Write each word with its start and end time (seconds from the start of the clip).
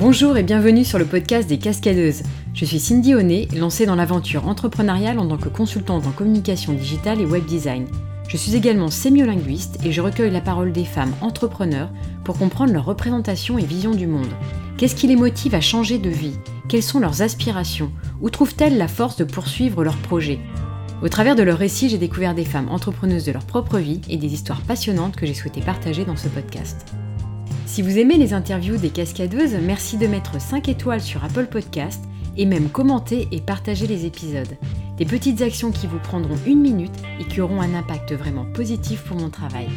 Bonjour 0.00 0.38
et 0.38 0.42
bienvenue 0.42 0.86
sur 0.86 0.98
le 0.98 1.04
podcast 1.04 1.46
des 1.46 1.58
Cascadeuses. 1.58 2.22
Je 2.54 2.64
suis 2.64 2.80
Cindy 2.80 3.14
Honnet, 3.14 3.48
lancée 3.54 3.84
dans 3.84 3.96
l'aventure 3.96 4.48
entrepreneuriale 4.48 5.18
en 5.18 5.28
tant 5.28 5.36
que 5.36 5.50
consultante 5.50 6.06
en 6.06 6.10
communication 6.10 6.72
digitale 6.72 7.20
et 7.20 7.26
web 7.26 7.44
design. 7.44 7.86
Je 8.26 8.38
suis 8.38 8.56
également 8.56 8.88
sémiolinguiste 8.88 9.78
et 9.84 9.92
je 9.92 10.00
recueille 10.00 10.30
la 10.30 10.40
parole 10.40 10.72
des 10.72 10.86
femmes 10.86 11.12
entrepreneurs 11.20 11.90
pour 12.24 12.38
comprendre 12.38 12.72
leur 12.72 12.86
représentation 12.86 13.58
et 13.58 13.64
vision 13.66 13.90
du 13.90 14.06
monde. 14.06 14.32
Qu'est-ce 14.78 14.96
qui 14.96 15.06
les 15.06 15.16
motive 15.16 15.54
à 15.54 15.60
changer 15.60 15.98
de 15.98 16.08
vie? 16.08 16.38
Quelles 16.66 16.82
sont 16.82 17.00
leurs 17.00 17.20
aspirations? 17.20 17.92
Où 18.22 18.30
trouvent-elles 18.30 18.78
la 18.78 18.88
force 18.88 19.18
de 19.18 19.24
poursuivre 19.24 19.84
leurs 19.84 19.98
projets 19.98 20.40
Au 21.02 21.10
travers 21.10 21.36
de 21.36 21.42
leurs 21.42 21.58
récits, 21.58 21.90
j'ai 21.90 21.98
découvert 21.98 22.34
des 22.34 22.46
femmes 22.46 22.70
entrepreneuses 22.70 23.26
de 23.26 23.32
leur 23.32 23.44
propre 23.44 23.76
vie 23.76 24.00
et 24.08 24.16
des 24.16 24.32
histoires 24.32 24.62
passionnantes 24.62 25.16
que 25.16 25.26
j'ai 25.26 25.34
souhaité 25.34 25.60
partager 25.60 26.06
dans 26.06 26.16
ce 26.16 26.28
podcast. 26.28 26.86
Si 27.70 27.82
vous 27.82 27.98
aimez 27.98 28.18
les 28.18 28.34
interviews 28.34 28.78
des 28.78 28.90
cascadeuses, 28.90 29.54
merci 29.62 29.96
de 29.96 30.08
mettre 30.08 30.40
5 30.40 30.68
étoiles 30.68 31.00
sur 31.00 31.22
Apple 31.22 31.46
Podcast 31.46 32.02
et 32.36 32.44
même 32.44 32.68
commenter 32.68 33.28
et 33.30 33.40
partager 33.40 33.86
les 33.86 34.06
épisodes. 34.06 34.58
Des 34.96 35.04
petites 35.04 35.40
actions 35.40 35.70
qui 35.70 35.86
vous 35.86 36.00
prendront 36.00 36.34
une 36.48 36.60
minute 36.60 36.96
et 37.20 37.24
qui 37.24 37.40
auront 37.40 37.60
un 37.60 37.72
impact 37.74 38.12
vraiment 38.12 38.44
positif 38.44 39.04
pour 39.04 39.18
mon 39.18 39.30
travail. 39.30 39.68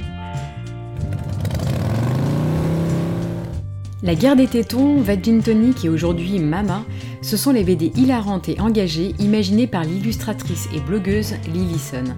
La 4.02 4.16
guerre 4.16 4.38
des 4.38 4.48
tétons, 4.48 5.00
Vagin 5.00 5.40
Tonic 5.42 5.86
et 5.86 5.90
aujourd'hui 5.90 6.40
Mama, 6.40 6.84
ce 7.22 7.38
sont 7.38 7.52
les 7.52 7.64
BD 7.64 7.92
hilarantes 7.96 8.50
et 8.50 8.60
engagées 8.60 9.14
imaginées 9.20 9.68
par 9.68 9.84
l'illustratrice 9.84 10.68
et 10.76 10.80
blogueuse 10.80 11.36
Lillison. 11.54 12.16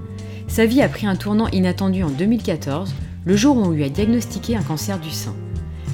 Sa 0.48 0.66
vie 0.66 0.82
a 0.82 0.88
pris 0.88 1.06
un 1.06 1.18
tournant 1.18 1.50
inattendu 1.50 2.02
en 2.02 2.12
2014, 2.12 2.96
le 3.26 3.36
jour 3.36 3.58
où 3.58 3.64
on 3.64 3.72
lui 3.72 3.84
a 3.84 3.90
diagnostiqué 3.90 4.56
un 4.56 4.64
cancer 4.64 5.00
du 5.00 5.12
sein. 5.12 5.36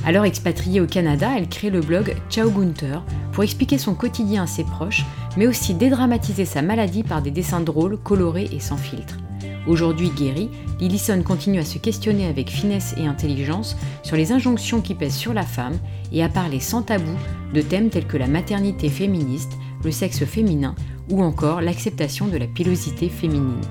Alors 0.04 0.26
expatriée 0.26 0.82
au 0.82 0.88
Canada, 0.88 1.30
elle 1.38 1.48
crée 1.48 1.70
le 1.70 1.80
blog 1.80 2.16
Ciao 2.30 2.50
Gunther 2.50 3.04
pour 3.34 3.44
expliquer 3.44 3.78
son 3.78 3.94
quotidien 3.94 4.44
à 4.44 4.48
ses 4.48 4.64
proches, 4.64 5.06
mais 5.38 5.46
aussi 5.46 5.76
dédramatiser 5.76 6.46
sa 6.46 6.64
maladie 6.64 7.04
par 7.04 7.22
des 7.22 7.30
dessins 7.30 7.62
drôles, 7.62 7.98
colorés 7.98 8.50
et 8.52 8.60
sans 8.60 8.78
filtre. 8.78 9.18
Aujourd'hui 9.68 10.10
guérie, 10.10 10.50
Lillison 10.80 11.22
continue 11.22 11.60
à 11.60 11.66
se 11.66 11.78
questionner 11.78 12.26
avec 12.26 12.50
finesse 12.50 12.96
et 12.98 13.06
intelligence 13.06 13.78
sur 14.02 14.16
les 14.16 14.32
injonctions 14.32 14.82
qui 14.82 14.96
pèsent 14.96 15.16
sur 15.16 15.36
la 15.36 15.46
femme 15.46 15.78
et 16.12 16.24
à 16.24 16.30
parler 16.30 16.60
sans 16.60 16.82
tabou 16.82 17.16
de 17.54 17.62
thèmes 17.62 17.90
tels 17.92 18.08
que 18.08 18.18
la 18.18 18.28
maternité 18.28 18.90
féministe, 18.90 19.54
le 19.84 19.92
sexe 19.92 20.26
féminin 20.26 20.74
ou 21.12 21.22
encore 21.22 21.62
l'acceptation 21.62 22.28
de 22.28 22.38
la 22.38 22.48
pilosité 22.48 23.08
féminine. 23.08 23.62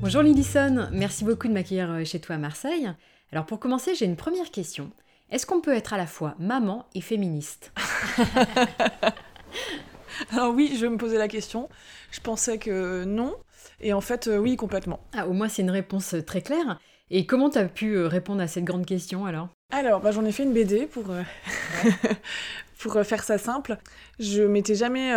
Bonjour 0.00 0.22
Lillison, 0.22 0.86
merci 0.92 1.24
beaucoup 1.24 1.48
de 1.48 1.54
m'accueillir 1.54 1.90
euh, 1.90 2.04
chez 2.04 2.20
toi 2.20 2.36
à 2.36 2.38
Marseille. 2.38 2.92
Alors 3.32 3.46
pour 3.46 3.58
commencer, 3.58 3.94
j'ai 3.94 4.06
une 4.06 4.16
première 4.16 4.50
question. 4.50 4.90
Est-ce 5.30 5.46
qu'on 5.46 5.60
peut 5.60 5.74
être 5.74 5.92
à 5.92 5.96
la 5.96 6.06
fois 6.06 6.34
maman 6.38 6.86
et 6.94 7.00
féministe? 7.00 7.72
Alors 10.30 10.54
oui, 10.54 10.76
je 10.78 10.86
me 10.86 10.96
posais 10.96 11.18
la 11.18 11.28
question. 11.28 11.68
Je 12.10 12.20
pensais 12.20 12.58
que 12.58 13.04
non. 13.04 13.34
Et 13.80 13.92
en 13.92 14.00
fait, 14.00 14.28
euh, 14.28 14.38
oui, 14.38 14.56
complètement. 14.56 15.00
Ah, 15.16 15.26
au 15.26 15.32
moins, 15.32 15.48
c'est 15.48 15.62
une 15.62 15.70
réponse 15.70 16.14
euh, 16.14 16.22
très 16.22 16.42
claire. 16.42 16.78
Et 17.10 17.26
comment 17.26 17.50
tu 17.50 17.58
as 17.58 17.64
pu 17.66 17.96
euh, 17.96 18.06
répondre 18.06 18.40
à 18.40 18.46
cette 18.46 18.64
grande 18.64 18.86
question 18.86 19.26
alors? 19.26 19.48
Alors, 19.72 20.00
bah, 20.00 20.10
j'en 20.10 20.24
ai 20.24 20.32
fait 20.32 20.44
une 20.44 20.52
BD 20.52 20.86
pour, 20.86 21.04
pour 22.78 23.02
faire 23.02 23.24
ça 23.24 23.38
simple. 23.38 23.76
Je 24.18 24.42
m'étais 24.42 24.74
jamais 24.74 25.12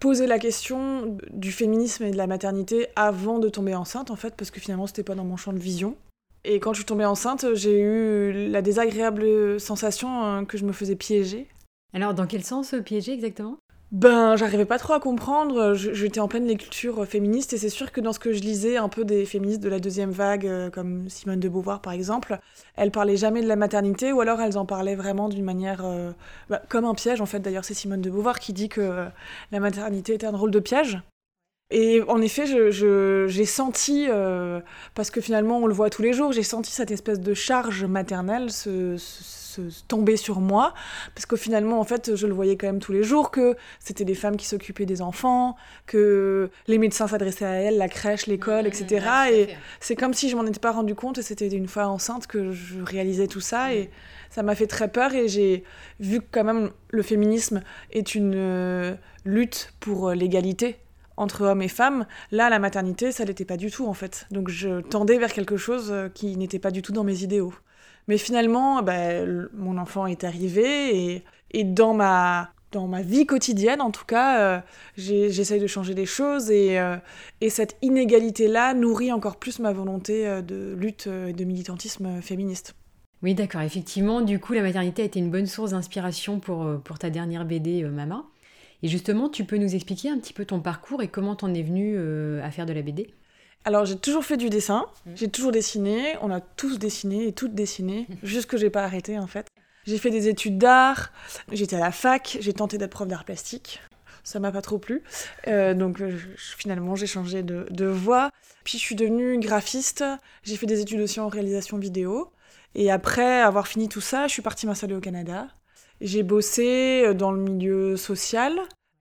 posé 0.00 0.26
la 0.26 0.38
question 0.38 1.18
du 1.30 1.52
féminisme 1.52 2.04
et 2.04 2.10
de 2.10 2.16
la 2.16 2.26
maternité 2.26 2.86
avant 2.96 3.38
de 3.38 3.48
tomber 3.50 3.74
enceinte, 3.74 4.10
en 4.10 4.16
fait, 4.16 4.34
parce 4.36 4.50
que 4.50 4.60
finalement, 4.60 4.86
c'était 4.86 5.02
pas 5.02 5.14
dans 5.14 5.24
mon 5.24 5.36
champ 5.36 5.52
de 5.52 5.58
vision. 5.58 5.96
Et 6.44 6.60
quand 6.60 6.72
je 6.72 6.78
suis 6.78 6.84
tombée 6.84 7.06
enceinte, 7.06 7.46
j'ai 7.54 7.80
eu 7.80 8.50
la 8.50 8.60
désagréable 8.60 9.58
sensation 9.58 10.24
euh, 10.24 10.44
que 10.44 10.58
je 10.58 10.64
me 10.66 10.72
faisais 10.72 10.96
piéger. 10.96 11.48
Alors, 11.94 12.12
dans 12.12 12.26
quel 12.26 12.44
sens 12.44 12.74
euh, 12.74 12.82
piéger 12.82 13.12
exactement? 13.12 13.56
Ben, 13.92 14.36
j'arrivais 14.36 14.66
pas 14.66 14.78
trop 14.78 14.92
à 14.92 15.00
comprendre. 15.00 15.72
J'étais 15.74 16.20
en 16.20 16.28
pleine 16.28 16.46
lecture 16.46 17.06
féministe 17.06 17.52
et 17.52 17.58
c'est 17.58 17.68
sûr 17.70 17.92
que 17.92 18.00
dans 18.00 18.12
ce 18.12 18.18
que 18.18 18.32
je 18.32 18.40
lisais, 18.40 18.76
un 18.76 18.88
peu 18.88 19.04
des 19.04 19.24
féministes 19.24 19.62
de 19.62 19.68
la 19.68 19.78
deuxième 19.78 20.10
vague, 20.10 20.46
euh, 20.46 20.68
comme 20.68 21.08
Simone 21.08 21.40
de 21.40 21.48
Beauvoir 21.48 21.80
par 21.80 21.92
exemple, 21.92 22.38
elles 22.76 22.90
parlaient 22.90 23.16
jamais 23.16 23.40
de 23.40 23.48
la 23.48 23.56
maternité 23.56 24.12
ou 24.12 24.20
alors 24.20 24.40
elles 24.40 24.58
en 24.58 24.66
parlaient 24.66 24.96
vraiment 24.96 25.28
d'une 25.28 25.44
manière 25.44 25.86
bah, 26.50 26.60
comme 26.68 26.84
un 26.84 26.94
piège. 26.94 27.20
En 27.20 27.26
fait, 27.26 27.40
d'ailleurs, 27.40 27.64
c'est 27.64 27.74
Simone 27.74 28.02
de 28.02 28.10
Beauvoir 28.10 28.40
qui 28.40 28.52
dit 28.52 28.68
que 28.68 29.06
la 29.52 29.60
maternité 29.60 30.14
était 30.14 30.26
un 30.26 30.36
rôle 30.36 30.50
de 30.50 30.60
piège. 30.60 30.98
Et 31.76 32.02
en 32.06 32.20
effet, 32.20 32.44
j'ai 32.46 33.44
senti, 33.46 34.06
euh, 34.08 34.60
parce 34.94 35.10
que 35.10 35.20
finalement 35.20 35.58
on 35.58 35.66
le 35.66 35.74
voit 35.74 35.90
tous 35.90 36.02
les 36.02 36.12
jours, 36.12 36.30
j'ai 36.30 36.44
senti 36.44 36.70
cette 36.70 36.92
espèce 36.92 37.18
de 37.18 37.34
charge 37.34 37.84
maternelle 37.84 38.52
se, 38.52 38.96
tomber 39.88 40.16
sur 40.16 40.40
moi, 40.40 40.72
parce 41.16 41.26
que 41.26 41.34
finalement, 41.34 41.80
en 41.80 41.84
fait, 41.84 42.14
je 42.14 42.28
le 42.28 42.32
voyais 42.32 42.56
quand 42.56 42.68
même 42.68 42.78
tous 42.78 42.92
les 42.92 43.02
jours, 43.02 43.32
que 43.32 43.56
c'était 43.80 44.04
des 44.04 44.14
femmes 44.14 44.36
qui 44.36 44.46
s'occupaient 44.46 44.86
des 44.86 45.02
enfants, 45.02 45.56
que 45.86 46.48
les 46.68 46.78
médecins 46.78 47.08
s'adressaient 47.08 47.44
à 47.44 47.54
elles, 47.54 47.76
la 47.76 47.88
crèche, 47.88 48.26
l'école, 48.26 48.68
etc. 48.68 49.06
et 49.32 49.48
c'est 49.80 49.96
comme 49.96 50.14
si 50.14 50.28
je 50.28 50.36
m'en 50.36 50.46
étais 50.46 50.60
pas 50.60 50.72
rendu 50.72 50.94
compte, 50.94 51.18
et 51.18 51.22
c'était 51.22 51.48
une 51.48 51.66
fois 51.66 51.86
enceinte 51.86 52.28
que 52.28 52.52
je 52.52 52.82
réalisais 52.82 53.26
tout 53.26 53.40
ça, 53.40 53.74
et 53.74 53.90
ça 54.30 54.44
m'a 54.44 54.54
fait 54.54 54.68
très 54.68 54.88
peur, 54.88 55.12
et 55.14 55.26
j'ai 55.26 55.64
vu 55.98 56.20
que 56.20 56.26
quand 56.30 56.44
même 56.44 56.70
le 56.90 57.02
féminisme 57.02 57.62
est 57.90 58.14
une 58.14 58.34
euh, 58.36 58.94
lutte 59.24 59.72
pour 59.80 60.10
euh, 60.10 60.14
l'égalité 60.14 60.78
entre 61.16 61.42
hommes 61.42 61.62
et 61.62 61.68
femmes. 61.68 62.06
Là, 62.30 62.50
la 62.50 62.58
maternité, 62.58 63.12
ça 63.12 63.24
l'était 63.24 63.44
pas 63.44 63.56
du 63.56 63.70
tout 63.70 63.86
en 63.86 63.94
fait. 63.94 64.26
Donc 64.30 64.48
je 64.48 64.80
tendais 64.80 65.18
vers 65.18 65.32
quelque 65.32 65.56
chose 65.56 65.90
euh, 65.90 66.08
qui 66.08 66.36
n'était 66.36 66.58
pas 66.58 66.70
du 66.70 66.82
tout 66.82 66.92
dans 66.92 67.04
mes 67.04 67.22
idéaux. 67.22 67.54
Mais 68.08 68.18
finalement, 68.18 68.82
bah, 68.82 69.24
mon 69.54 69.78
enfant 69.78 70.06
est 70.06 70.24
arrivé 70.24 71.24
et, 71.52 71.64
dans, 71.64 71.94
ma, 71.94 72.50
dans 72.70 72.86
ma 72.86 73.00
vie 73.00 73.24
quotidienne, 73.24 73.80
en 73.80 73.90
tout 73.90 74.04
cas, 74.04 74.40
euh, 74.40 74.60
j'essaye 74.98 75.58
de 75.58 75.66
changer 75.66 75.94
des 75.94 76.04
choses 76.04 76.50
et, 76.50 76.78
euh, 76.78 76.96
et 77.40 77.48
cette 77.48 77.78
inégalité-là 77.80 78.74
nourrit 78.74 79.10
encore 79.10 79.36
plus 79.36 79.58
ma 79.58 79.72
volonté 79.72 80.42
de 80.42 80.74
lutte 80.74 81.06
et 81.06 81.32
de 81.32 81.44
militantisme 81.44 82.20
féministe. 82.20 82.74
Oui, 83.22 83.34
d'accord. 83.34 83.62
Effectivement, 83.62 84.20
du 84.20 84.38
coup, 84.38 84.52
la 84.52 84.60
maternité 84.60 85.00
a 85.00 85.04
été 85.06 85.18
une 85.18 85.30
bonne 85.30 85.46
source 85.46 85.70
d'inspiration 85.70 86.40
pour, 86.40 86.78
pour 86.84 86.98
ta 86.98 87.08
dernière 87.08 87.46
BD, 87.46 87.84
Mama. 87.84 88.26
Et 88.84 88.88
justement, 88.88 89.30
tu 89.30 89.44
peux 89.44 89.56
nous 89.56 89.74
expliquer 89.74 90.10
un 90.10 90.18
petit 90.18 90.34
peu 90.34 90.44
ton 90.44 90.60
parcours 90.60 91.00
et 91.00 91.08
comment 91.08 91.34
t'en 91.34 91.54
es 91.54 91.62
venu 91.62 91.94
euh, 91.96 92.44
à 92.44 92.50
faire 92.50 92.66
de 92.66 92.72
la 92.72 92.82
BD 92.82 93.12
alors 93.66 93.86
j'ai 93.86 93.96
toujours 93.96 94.26
fait 94.26 94.36
du 94.36 94.50
dessin, 94.50 94.84
mmh. 95.06 95.10
j'ai 95.14 95.28
toujours 95.28 95.50
dessiné, 95.50 96.18
on 96.20 96.30
a 96.30 96.42
tous 96.42 96.78
dessiné 96.78 97.28
et 97.28 97.32
toutes 97.32 97.54
dessiné, 97.54 98.06
juste 98.22 98.44
que 98.44 98.58
j'ai 98.58 98.68
pas 98.68 98.84
arrêté 98.84 99.18
en 99.18 99.26
fait. 99.26 99.46
J'ai 99.86 99.96
fait 99.96 100.10
des 100.10 100.28
études 100.28 100.58
d'art, 100.58 101.14
j'étais 101.50 101.76
à 101.76 101.78
la 101.78 101.90
fac, 101.90 102.36
j'ai 102.40 102.52
tenté 102.52 102.76
d'être 102.76 102.90
prof 102.90 103.08
d'art 103.08 103.24
plastique, 103.24 103.80
ça 104.22 104.38
m'a 104.38 104.52
pas 104.52 104.60
trop 104.60 104.76
plu, 104.76 105.02
euh, 105.48 105.72
donc 105.72 106.02
euh, 106.02 106.14
finalement 106.36 106.94
j'ai 106.94 107.06
changé 107.06 107.42
de, 107.42 107.66
de 107.70 107.86
voie. 107.86 108.28
Puis 108.64 108.76
je 108.76 108.82
suis 108.82 108.96
devenue 108.96 109.38
graphiste, 109.38 110.04
j'ai 110.42 110.58
fait 110.58 110.66
des 110.66 110.82
études 110.82 111.00
aussi 111.00 111.18
en 111.20 111.28
réalisation 111.28 111.78
vidéo, 111.78 112.34
et 112.74 112.90
après 112.90 113.40
avoir 113.40 113.66
fini 113.66 113.88
tout 113.88 114.02
ça, 114.02 114.26
je 114.26 114.32
suis 114.34 114.42
partie 114.42 114.66
m'installer 114.66 114.94
au 114.94 115.00
Canada. 115.00 115.48
J'ai 116.00 116.22
bossé 116.22 117.04
euh, 117.04 117.14
dans 117.14 117.32
le 117.32 117.40
milieu 117.40 117.96
social, 117.96 118.58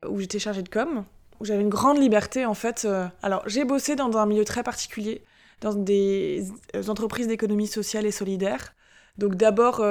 où 0.08 0.20
j'étais 0.20 0.40
chargée 0.40 0.64
de 0.64 0.70
com, 0.70 1.06
où 1.40 1.46
j'avais 1.46 1.62
une 1.62 1.70
grande 1.70 1.98
liberté 1.98 2.46
en 2.46 2.54
fait. 2.54 2.86
Euh. 2.86 3.08
Alors 3.22 3.44
j'ai 3.48 3.66
bossé 3.66 3.96
dans 3.96 4.16
un 4.18 4.26
milieu 4.26 4.46
très 4.46 4.64
particulier, 4.64 5.24
dans 5.62 5.74
des 5.74 6.46
euh, 6.76 6.88
entreprises 6.88 7.28
d'économie 7.28 7.68
sociale 7.68 8.06
et 8.06 8.12
solidaire. 8.12 8.74
Donc 9.20 9.36
d'abord 9.36 9.86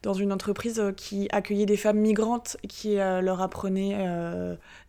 dans 0.00 0.14
une 0.14 0.32
entreprise 0.32 0.82
qui 0.96 1.28
accueillait 1.32 1.66
des 1.66 1.76
femmes 1.76 1.98
migrantes 1.98 2.56
qui 2.66 2.94
leur 2.94 3.42
apprenait 3.42 4.08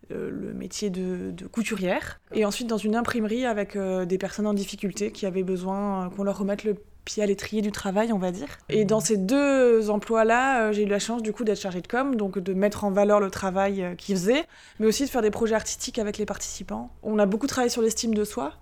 le 0.08 0.54
métier 0.54 0.88
de, 0.88 1.30
de, 1.30 1.46
couturière. 1.46 2.18
Et 2.32 2.46
ensuite 2.46 2.68
dans 2.68 2.78
une 2.78 2.96
imprimerie 2.96 3.44
avec 3.44 3.76
des 3.76 4.16
personnes 4.16 4.46
en 4.46 4.54
difficulté 4.54 5.12
qui 5.12 5.26
avaient 5.26 5.42
besoin 5.42 6.08
qu'on 6.08 6.24
leur 6.24 6.38
remette 6.38 6.64
le 6.64 6.76
pied 7.06 7.22
à 7.22 7.26
l'étrier 7.26 7.62
du 7.62 7.72
travail, 7.72 8.12
on 8.12 8.18
va 8.18 8.30
dire. 8.30 8.48
Et 8.68 8.84
dans 8.84 9.00
ces 9.00 9.16
deux 9.16 9.88
emplois-là, 9.88 10.64
euh, 10.64 10.72
j'ai 10.72 10.82
eu 10.82 10.88
la 10.88 10.98
chance 10.98 11.22
du 11.22 11.32
coup 11.32 11.44
d'être 11.44 11.60
chargée 11.60 11.80
de 11.80 11.86
com, 11.86 12.16
donc 12.16 12.38
de 12.38 12.52
mettre 12.52 12.84
en 12.84 12.90
valeur 12.90 13.20
le 13.20 13.30
travail 13.30 13.82
euh, 13.82 13.94
qu'ils 13.94 14.16
faisaient, 14.16 14.44
mais 14.78 14.86
aussi 14.86 15.04
de 15.04 15.08
faire 15.08 15.22
des 15.22 15.30
projets 15.30 15.54
artistiques 15.54 15.98
avec 15.98 16.18
les 16.18 16.26
participants. 16.26 16.90
On 17.02 17.18
a 17.18 17.24
beaucoup 17.24 17.46
travaillé 17.46 17.70
sur 17.70 17.80
l'estime 17.80 18.12
de 18.12 18.24
soi, 18.24 18.52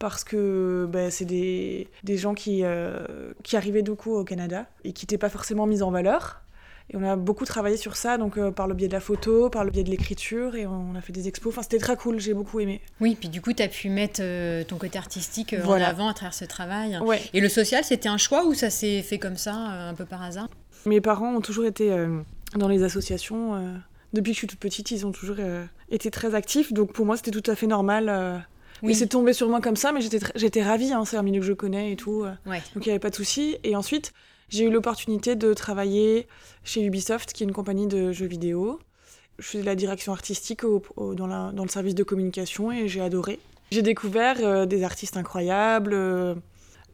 parce 0.00 0.24
que 0.24 0.88
ben, 0.90 1.10
c'est 1.10 1.26
des, 1.26 1.88
des, 2.02 2.16
gens 2.16 2.34
qui, 2.34 2.64
euh, 2.64 3.32
qui 3.44 3.56
arrivaient 3.56 3.82
du 3.82 3.94
coup 3.94 4.14
au 4.14 4.24
Canada 4.24 4.66
et 4.82 4.92
qui 4.92 5.04
n'étaient 5.04 5.18
pas 5.18 5.28
forcément 5.28 5.66
mis 5.66 5.82
en 5.82 5.90
valeur. 5.90 6.40
Et 6.92 6.96
on 6.96 7.04
a 7.04 7.14
beaucoup 7.14 7.44
travaillé 7.44 7.76
sur 7.76 7.96
ça, 7.96 8.18
donc 8.18 8.36
euh, 8.36 8.50
par 8.50 8.66
le 8.66 8.74
biais 8.74 8.88
de 8.88 8.92
la 8.92 9.00
photo, 9.00 9.48
par 9.48 9.64
le 9.64 9.70
biais 9.70 9.84
de 9.84 9.90
l'écriture, 9.90 10.56
et 10.56 10.66
on 10.66 10.96
a 10.96 11.00
fait 11.00 11.12
des 11.12 11.28
expos. 11.28 11.52
Enfin, 11.52 11.62
c'était 11.62 11.78
très 11.78 11.96
cool, 11.96 12.18
j'ai 12.18 12.34
beaucoup 12.34 12.58
aimé. 12.58 12.80
Oui, 13.00 13.16
puis 13.18 13.28
du 13.28 13.40
coup, 13.40 13.52
tu 13.52 13.62
as 13.62 13.68
pu 13.68 13.90
mettre 13.90 14.20
euh, 14.20 14.64
ton 14.64 14.76
côté 14.76 14.98
artistique 14.98 15.52
euh, 15.52 15.64
en 15.64 15.80
avant 15.80 16.08
à 16.08 16.14
travers 16.14 16.34
ce 16.34 16.44
travail. 16.44 16.98
Et 17.32 17.40
le 17.40 17.48
social, 17.48 17.84
c'était 17.84 18.08
un 18.08 18.16
choix 18.16 18.44
ou 18.44 18.54
ça 18.54 18.70
s'est 18.70 19.02
fait 19.02 19.18
comme 19.18 19.36
ça, 19.36 19.54
un 19.54 19.94
peu 19.94 20.04
par 20.04 20.22
hasard? 20.22 20.48
Mes 20.84 21.00
parents 21.00 21.32
ont 21.36 21.40
toujours 21.40 21.64
été 21.64 21.94
dans 22.56 22.66
les 22.66 22.82
associations. 22.82 23.80
depuis 24.12 24.32
que 24.32 24.34
je 24.34 24.38
suis 24.38 24.46
toute 24.48 24.58
petite, 24.58 24.90
ils 24.90 25.06
ont 25.06 25.12
toujours 25.12 25.36
été 25.90 26.10
très 26.10 26.34
actifs, 26.34 26.72
donc 26.72 26.92
pour 26.92 27.06
moi, 27.06 27.16
c'était 27.16 27.30
tout 27.30 27.48
à 27.48 27.54
fait 27.54 27.66
normal. 27.68 28.44
Oui. 28.82 28.94
c'est 28.94 29.08
tombé 29.08 29.34
sur 29.34 29.48
moi 29.48 29.60
comme 29.60 29.76
ça, 29.76 29.92
mais 29.92 30.00
j'étais, 30.00 30.20
j'étais 30.36 30.62
ravie, 30.62 30.92
hein, 30.92 31.04
c'est 31.04 31.18
un 31.18 31.22
milieu 31.22 31.40
que 31.40 31.46
je 31.46 31.52
connais 31.52 31.92
et 31.92 31.96
tout. 31.96 32.24
Donc 32.46 32.86
il 32.86 32.88
n'y 32.88 32.90
avait 32.90 32.98
pas 32.98 33.10
de 33.10 33.14
souci. 33.14 33.58
Et 33.62 33.76
ensuite, 33.76 34.12
j'ai 34.50 34.64
eu 34.64 34.70
l'opportunité 34.70 35.36
de 35.36 35.54
travailler 35.54 36.26
chez 36.64 36.84
Ubisoft, 36.84 37.32
qui 37.32 37.44
est 37.44 37.46
une 37.46 37.52
compagnie 37.52 37.86
de 37.86 38.12
jeux 38.12 38.26
vidéo. 38.26 38.80
Je 39.38 39.46
faisais 39.46 39.62
la 39.62 39.74
direction 39.74 40.12
artistique 40.12 40.62
dans, 40.64 41.26
le 41.26 41.68
service 41.68 41.94
de 41.94 42.02
communication 42.02 42.70
et 42.70 42.88
j'ai 42.88 43.00
adoré. 43.00 43.38
J'ai 43.70 43.82
découvert 43.82 44.36
euh, 44.40 44.66
des 44.66 44.82
artistes 44.82 45.16
incroyables, 45.16 45.94
euh, 45.94 46.34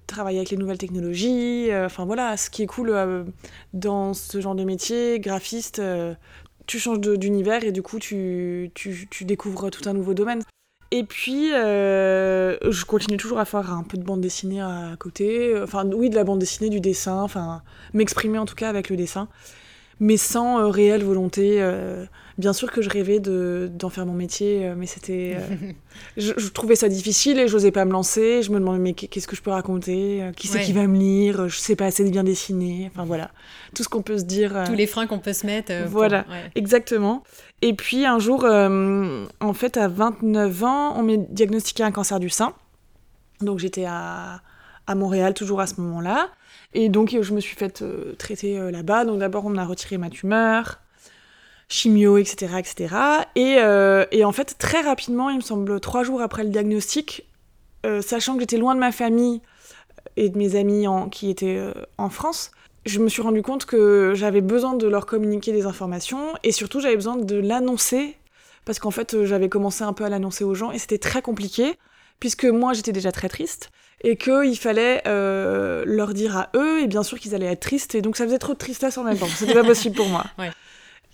travailler 0.07 0.39
avec 0.39 0.51
les 0.51 0.59
nouvelles 0.59 0.79
technologies. 0.79 1.71
Euh, 1.71 1.87
enfin 1.87 2.05
voilà, 2.05 2.37
ce 2.37 2.51
qui 2.51 2.63
est 2.63 2.67
cool 2.67 2.95
dans 3.73 4.15
ce 4.15 4.41
genre 4.41 4.55
de 4.55 4.63
métier, 4.63 5.19
graphiste, 5.19 5.81
tu 6.67 6.79
changes 6.79 7.01
d'univers 7.01 7.65
et 7.65 7.73
du 7.73 7.83
coup 7.83 7.99
tu, 7.99 8.71
découvres 9.23 9.71
tout 9.71 9.89
un 9.89 9.95
nouveau 9.95 10.15
domaine. 10.15 10.43
Et 10.93 11.03
puis, 11.03 11.53
euh, 11.53 12.57
je 12.71 12.85
continue 12.85 13.17
toujours 13.17 13.39
à 13.39 13.45
faire 13.45 13.73
un 13.73 13.83
peu 13.83 13.99
de 13.99 14.05
bande 14.05 14.21
dessinée 14.21 14.61
à 14.61 14.95
côté. 14.99 15.61
Enfin, 15.61 15.85
oui, 15.93 16.11
de 16.11 16.15
la 16.15 16.25
bande 16.25 16.39
dessinée, 16.39 16.71
du 16.71 16.81
dessin, 16.81 17.23
enfin, 17.23 17.63
m'exprimer 17.93 18.39
en 18.39 18.47
tout 18.47 18.55
cas 18.55 18.69
avec 18.69 18.89
le 18.89 18.97
dessin 18.97 19.29
mais 20.01 20.17
sans 20.17 20.61
euh, 20.61 20.69
réelle 20.69 21.05
volonté. 21.05 21.57
Euh, 21.61 22.05
bien 22.39 22.53
sûr 22.53 22.71
que 22.71 22.83
je 22.83 22.91
rêvais 22.91 23.19
d'en 23.19 23.89
faire 23.89 24.05
mon 24.05 24.13
métier, 24.13 24.67
euh, 24.67 24.75
mais 24.77 24.87
c'était. 24.87 25.37
Je, 26.19 26.49
trouvais 26.51 26.77
ça 26.77 26.91
difficile 26.91 27.39
et 27.39 27.49
j'osais 27.49 27.71
pas 27.71 27.87
me 27.87 27.93
lancer. 27.93 28.43
Je 28.43 28.51
me 28.51 28.59
demandais, 28.59 28.79
mais 28.79 28.93
qu'est-ce 28.93 29.27
que 29.27 29.35
je 29.35 29.41
peux 29.41 29.51
raconter 29.51 30.31
Qui 30.37 30.47
c'est 30.47 30.61
qui 30.61 30.75
va 30.75 30.87
me 30.87 30.99
lire 30.99 31.49
Je 31.49 31.59
sais 31.59 31.75
pas 31.75 31.87
assez 31.87 32.05
de 32.05 32.11
bien 32.11 32.25
dessiner. 32.25 32.91
Enfin 32.93 33.05
voilà, 33.05 33.31
tout 33.75 33.83
ce 33.83 33.89
qu'on 33.89 34.03
peut 34.03 34.19
se 34.19 34.25
dire. 34.25 34.65
Tous 34.67 34.75
les 34.75 34.87
freins 34.87 35.07
qu'on 35.07 35.19
peut 35.19 35.33
se 35.33 35.47
mettre. 35.47 35.73
voilà, 35.89 36.27
exactement. 36.55 37.23
Et 37.63 37.73
puis 37.73 38.05
un 38.05 38.19
jour, 38.19 38.45
en 38.45 39.53
fait, 39.55 39.77
à 39.79 39.89
29 39.89 40.65
ans, 40.65 40.99
on 40.99 41.03
m'a 41.03 41.17
diagnostiqué 41.17 41.83
un 41.83 41.93
cancer 41.93 42.21
du 42.21 42.29
sein. 42.29 42.53
Donc 43.41 43.59
j'étais 43.59 43.87
à, 43.87 44.43
à 44.87 44.95
Montréal, 44.95 45.35
toujours 45.35 45.61
à 45.61 45.67
ce 45.67 45.81
moment-là. 45.81 46.31
Et 46.75 46.89
donc, 46.89 47.17
je 47.21 47.35
me 47.35 47.41
suis 47.41 47.57
faite 47.57 47.83
euh, 47.83 48.15
traiter 48.19 48.59
euh, 48.59 48.71
là-bas. 48.71 49.05
Donc, 49.05 49.19
d'abord, 49.19 49.45
on 49.47 49.57
a 49.57 49.65
retiré 49.65 49.99
ma 49.99 50.11
tumeur, 50.11 50.81
chimio, 51.69 52.19
etc. 52.19 52.55
etc. 52.59 52.95
Et, 53.35 53.57
euh, 53.59 54.05
et, 54.11 54.25
en 54.25 54.33
fait, 54.33 54.57
très 54.59 54.83
rapidement, 54.83 55.31
il 55.31 55.37
me 55.37 55.41
semble, 55.41 55.81
trois 55.81 56.03
jours 56.03 56.21
après 56.21 56.45
le 56.45 56.51
diagnostic, 56.51 57.27
sachant 58.01 58.35
que 58.35 58.41
j'étais 58.41 58.57
loin 58.57 58.75
de 58.75 58.81
ma 58.81 58.91
famille 58.91 59.41
et 60.17 60.29
de 60.29 60.37
mes 60.37 60.57
amis 60.57 60.87
qui 61.13 61.31
étaient 61.31 61.63
en 61.99 62.11
France, 62.11 62.51
je 62.85 62.99
me 62.99 63.09
suis 63.09 63.23
rendu 63.23 63.43
compte 63.43 63.65
que 63.65 64.11
j'avais 64.13 64.41
besoin 64.41 64.75
de 64.75 64.89
leur 64.89 65.07
communiquer 65.07 65.53
des 65.53 65.67
informations 65.67 66.33
et 66.43 66.51
surtout, 66.51 66.81
j'avais 66.81 66.97
besoin 66.97 67.17
de 67.17 67.37
l'annoncer 67.37 68.17
parce 68.65 68.81
qu'en 68.81 68.91
fait, 68.91 69.25
j'avais 69.25 69.49
commencé 69.49 69.85
un 69.85 69.93
peu 69.93 70.03
à 70.03 70.09
l'annoncer 70.09 70.43
aux 70.43 70.55
gens 70.57 70.73
et 70.73 70.81
c'était 70.81 70.99
très 70.99 71.23
compliqué 71.23 71.79
puisque 72.21 72.45
moi, 72.45 72.73
j'étais 72.73 72.93
déjà 72.93 73.13
très 73.13 73.29
triste 73.29 73.71
et 74.05 74.17
qu'il 74.17 74.59
fallait 74.59 75.03
euh, 75.07 75.85
leur 75.87 76.15
dire 76.15 76.37
à 76.37 76.51
eux, 76.55 76.83
et 76.83 76.87
bien 76.87 77.03
sûr 77.03 77.19
qu'ils 77.19 77.35
allaient 77.35 77.47
être 77.47 77.61
tristes, 77.61 77.95
et 77.95 78.03
donc 78.03 78.17
ça 78.17 78.25
faisait 78.25 78.39
trop 78.39 78.53
de 78.53 78.59
tristesse 78.59 78.99
en 78.99 79.05
même 79.05 79.19
temps, 79.19 79.27
c'était 79.27 79.55
pas 79.55 79.65
possible 79.65 79.97
pour 79.97 80.09
moi. 80.09 80.25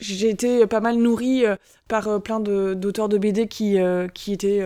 J'ai 0.01 0.31
été 0.31 0.67
pas 0.67 0.81
mal 0.81 0.97
nourrie 0.97 1.47
euh, 1.47 1.55
par 1.87 2.09
euh, 2.09 2.19
plein 2.19 2.41
d'auteurs 2.41 3.09
de, 3.09 3.19
BD 3.19 3.47
qui, 3.47 3.79
qui, 4.15 4.33
étaient, 4.33 4.63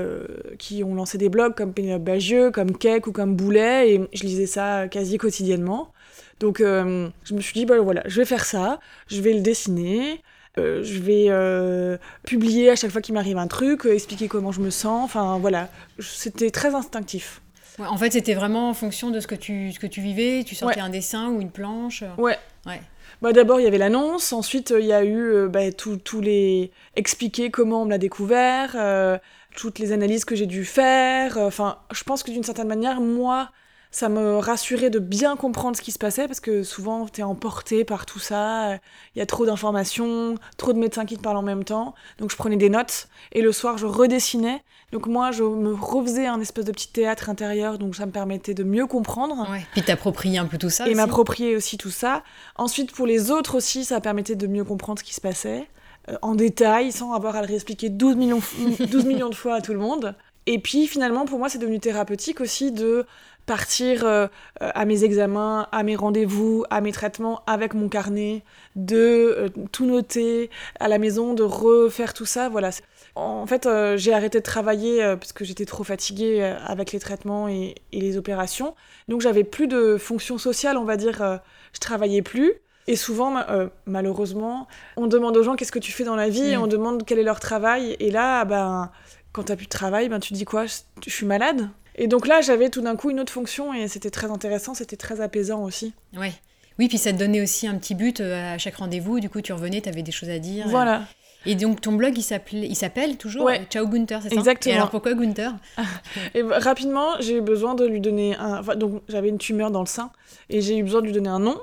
qui 0.59 0.83
ont 0.83 0.95
lancé 0.95 1.19
des 1.19 1.29
blogs 1.29 1.55
comme 1.55 1.75
Pénélope 1.75 2.03
Bagieux, 2.03 2.51
comme 2.51 2.77
Keck 2.77 3.07
ou 3.07 3.13
comme 3.13 3.37
Boulet, 3.37 3.95
et 3.95 4.09
je 4.13 4.23
lisais 4.23 4.47
ça 4.47 4.89
quasi 4.89 5.19
quotidiennement. 5.19 5.93
Donc 6.41 6.59
je 6.61 7.35
me 7.35 7.41
suis 7.41 7.55
dit, 7.55 7.67
bah 7.67 7.79
voilà, 7.81 8.03
je 8.07 8.21
vais 8.21 8.27
faire 8.27 8.45
ça, 8.45 8.81
je 9.09 9.21
vais 9.21 9.35
le 9.35 9.41
dessiner, 9.41 10.23
je 10.57 10.99
vais 10.99 11.99
publier 12.25 12.71
à 12.71 12.77
chaque 12.77 12.91
fois 12.91 13.01
qu'il 13.01 13.15
m'arrive 13.15 13.39
un 13.39 13.47
truc, 13.47 13.85
expliquer 13.87 14.29
comment 14.29 14.53
je 14.53 14.61
me 14.61 14.71
sens, 14.71 15.05
enfin 15.05 15.39
voilà, 15.39 15.69
c'était 15.99 16.51
très 16.51 16.75
instinctif 16.75 17.41
en 17.79 17.97
fait, 17.97 18.13
c'était 18.13 18.35
vraiment 18.35 18.71
en 18.71 18.75
fonction 18.75 19.11
de 19.11 19.21
ce 19.21 19.27
que 19.27 19.35
tu, 19.35 19.73
ce 19.73 19.79
que 19.79 19.87
tu 19.87 20.01
vivais. 20.01 20.45
Tu 20.45 20.55
sortais 20.55 20.81
un 20.81 20.89
dessin 20.89 21.29
ou 21.29 21.41
une 21.41 21.51
planche. 21.51 22.05
Ouais. 22.19 22.39
ouais. 22.67 22.81
Bah, 23.23 23.33
D'abord, 23.33 23.61
il 23.61 23.65
y 23.65 23.67
avait 23.67 23.79
l'annonce. 23.79 24.33
Ensuite, 24.33 24.73
il 24.77 24.87
y 24.87 24.93
a 24.93 25.05
eu 25.05 25.19
euh, 25.19 25.49
bah, 25.49 25.73
tous 25.73 26.21
les. 26.21 26.71
expliquer 26.95 27.51
comment 27.51 27.83
on 27.83 27.85
me 27.85 27.91
l'a 27.91 27.99
découvert, 27.99 28.75
euh, 28.77 29.19
toutes 29.57 29.79
les 29.79 29.93
analyses 29.93 30.25
que 30.25 30.35
j'ai 30.35 30.47
dû 30.47 30.65
faire. 30.65 31.37
Enfin, 31.39 31.79
je 31.93 32.03
pense 32.05 32.23
que 32.23 32.31
d'une 32.31 32.45
certaine 32.45 32.69
manière, 32.69 33.01
moi, 33.01 33.51
ça 33.91 34.09
me 34.09 34.39
rassurait 34.39 34.91
de 34.91 34.99
bien 34.99 35.37
comprendre 35.37 35.77
ce 35.77 35.83
qui 35.83 35.93
se 35.93 35.99
passait 35.99 36.27
parce 36.27 36.41
que 36.41 36.63
souvent 36.63 37.07
tu 37.07 37.21
es 37.21 37.25
emporté 37.25 37.85
par 37.85 38.07
tout 38.07 38.19
ça, 38.19 38.75
il 39.15 39.19
y 39.19 39.21
a 39.21 39.27
trop 39.27 39.47
d'informations, 39.47 40.35
trop 40.57 40.73
de 40.73 40.79
médecins 40.79 41.07
qui 41.07 41.17
te 41.17 41.23
parlent 41.23 41.37
en 41.37 41.43
même 41.43 41.65
temps. 41.65 41.95
Donc 42.19 42.31
je 42.31 42.37
prenais 42.37 42.57
des 42.57 42.69
notes 42.69 43.09
et 43.33 43.43
le 43.43 43.53
soir 43.53 43.79
je 43.79 43.87
redessinais. 43.87 44.63
Donc 44.93 45.07
moi 45.07 45.31
je 45.31 45.43
me 45.43 45.73
refaisais 45.75 46.27
un 46.27 46.41
espèce 46.41 46.65
de 46.65 46.73
petit 46.73 46.93
théâtre 46.93 47.31
intérieur 47.31 47.79
donc 47.79 47.97
ça 47.97 48.07
me 48.07 48.13
permettait 48.13 48.55
de 48.55 48.65
mieux 48.65 48.87
comprendre. 48.87 49.51
Ouais. 49.51 49.67
Puis 49.73 49.83
t'approprier 49.83 50.39
un 50.39 50.47
peu 50.47 50.59
tout 50.59 50.71
ça. 50.71 50.89
Et 50.89 50.95
m'approprier 50.95 51.57
aussi 51.57 51.79
tout 51.79 51.91
ça. 51.91 52.23
Ensuite 52.57 52.93
pour 52.93 53.07
les 53.07 53.31
autres 53.31 53.57
aussi 53.57 53.85
ça 53.85 54.01
permettait 54.01 54.37
de 54.37 54.47
mieux 54.47 54.65
comprendre 54.65 54.99
ce 54.99 55.05
qui 55.05 55.15
se 55.15 55.21
passait 55.21 55.69
euh, 56.09 56.17
en 56.23 56.35
détail 56.35 56.93
sans 56.93 57.13
avoir 57.13 57.37
à 57.37 57.41
le 57.41 57.47
réexpliquer 57.49 57.89
12 57.89 58.17
millions, 58.17 58.41
12 58.79 59.05
millions 59.07 59.29
de 59.29 59.35
fois 59.35 59.55
à 59.55 59.61
tout 59.61 59.73
le 59.73 59.79
monde. 59.79 60.15
Et 60.47 60.59
puis 60.59 60.87
finalement, 60.87 61.27
pour 61.27 61.39
moi, 61.39 61.49
c'est 61.49 61.59
devenu 61.59 61.81
thérapeutique 61.81 62.41
aussi 62.41 62.73
de 62.73 63.05
partir 63.47 64.05
euh, 64.05 64.27
à 64.61 64.85
mes 64.85 65.05
examens, 65.05 65.69
à 65.73 65.83
mes 65.85 65.97
rendez-vous, 65.97 66.65
à 66.69 66.81
mes 66.81 66.93
traitements 66.93 67.43
avec 67.47 67.75
mon 67.75 67.89
carnet, 67.89 68.43
de 68.75 68.97
euh, 68.97 69.49
tout 69.73 69.87
noter 69.87 70.51
à 70.81 70.89
la 70.89 70.99
maison, 70.99 71.33
de 71.33 71.45
refaire 71.45 72.13
tout 72.13 72.27
ça. 72.27 72.49
Voilà. 72.49 72.71
En 73.15 73.47
fait, 73.47 73.67
euh, 73.67 73.97
j'ai 73.97 74.13
arrêté 74.13 74.39
de 74.39 74.45
travailler 74.45 75.15
parce 75.19 75.33
que 75.33 75.45
j'étais 75.45 75.65
trop 75.65 75.85
fatiguée 75.85 76.43
avec 76.43 76.93
les 76.93 76.99
traitements 76.99 77.49
et, 77.49 77.77
les 77.93 78.19
opérations. 78.19 78.75
Donc, 79.09 79.21
j'avais 79.21 79.45
plus 79.45 79.69
de 79.69 79.97
fonction 79.97 80.37
sociale, 80.37 80.77
on 80.77 80.85
va 80.85 80.97
dire. 80.97 81.41
je 81.73 81.81
travaillais 81.81 82.23
plus. 82.23 82.53
Et 82.89 82.95
souvent, 82.95 83.43
malheureusement, 83.87 84.69
on 84.97 85.09
demande 85.09 85.37
aux 85.37 85.43
gens 85.43 85.57
qu'est-ce 85.57 85.73
que 85.73 85.81
tu 85.81 85.91
fais 85.91 86.05
dans 86.05 86.15
la 86.15 86.29
vie, 86.29 86.51
et 86.51 86.57
mm. 86.57 86.63
on 86.63 86.67
demande 86.67 87.05
quel 87.05 87.19
est 87.19 87.25
leur 87.25 87.41
travail. 87.41 87.97
Et 87.99 88.11
là, 88.11 88.45
ben, 88.45 88.93
quand 89.37 89.45
tu 89.45 89.53
n'as 89.53 89.57
plus 89.57 89.67
de 89.67 89.71
travail, 89.71 90.09
ben, 90.09 90.19
tu 90.19 90.33
dis 90.33 90.45
quoi? 90.45 90.65
Je 90.67 91.11
suis 91.11 91.27
malade 91.27 91.69
et 91.99 92.09
donc 92.09 92.27
là, 92.27 92.41
j'avais 92.43 92.69
tout 92.69 92.83
d'un 92.83 92.95
coup 92.95 93.11
une 93.11 93.21
autre 93.21 93.33
fonction 93.33 93.73
et 93.73 93.89
c'était 93.89 94.11
très 94.11 94.31
intéressant, 94.31 94.75
c'était 94.75 94.97
très 94.97 95.21
apaisant 95.21 95.63
aussi. 95.65 95.95
Ouais. 96.17 96.33
Oui, 96.79 96.89
puis 96.89 96.99
ça 96.99 97.13
te 97.13 97.19
donnait 97.19 97.41
aussi 97.41 97.67
un 97.67 97.75
petit 97.77 97.95
but 97.95 98.21
euh, 98.21 98.55
à 98.55 98.59
chaque 98.59 98.77
rendez-vous. 98.77 99.19
Du 99.19 99.31
coup, 99.31 99.41
tu 99.41 99.55
revenais, 99.55 99.81
tu 99.81 99.89
avais 99.89 100.03
des 100.03 100.13
choses 100.13 100.29
à 100.29 100.39
dire. 100.39 100.69
Voilà. 100.69 101.05
Et 101.47 101.55
donc 101.55 101.81
ton 101.81 101.93
blog, 101.93 102.19
il 102.19 102.75
s'appelle 102.75 103.17
toujours 103.17 103.45
ouais. 103.45 103.65
Ciao 103.71 103.87
Gunther, 103.87 104.21
c'est 104.21 104.31
ça? 104.31 104.35
Exactement. 104.35 104.75
Et 104.75 104.77
alors 104.77 104.91
pourquoi 104.91 105.15
Gunther? 105.15 105.55
Et 106.35 106.43
Rapidement, 106.43 107.13
j'ai 107.21 107.37
eu 107.37 107.41
besoin 107.41 107.77
de 107.77 107.87
lui 107.87 108.01
donner 108.01 108.35
un. 108.37 108.63
donc 108.75 109.03
j'avais 109.09 109.29
une 109.29 109.39
tumeur 109.39 109.71
dans 109.71 109.81
le 109.81 109.87
sein 109.87 110.11
et 110.51 110.61
j'ai 110.61 110.77
eu 110.77 110.83
besoin 110.83 111.03
de 111.03 111.07
lui 111.07 111.13
donner 111.13 111.29
un 111.29 111.39
nom 111.39 111.57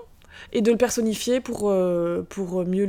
et 0.51 0.61
de 0.61 0.71
le 0.71 0.77
personnifier 0.77 1.39
pour, 1.39 1.69
euh, 1.69 2.25
pour 2.27 2.65
mieux 2.65 2.87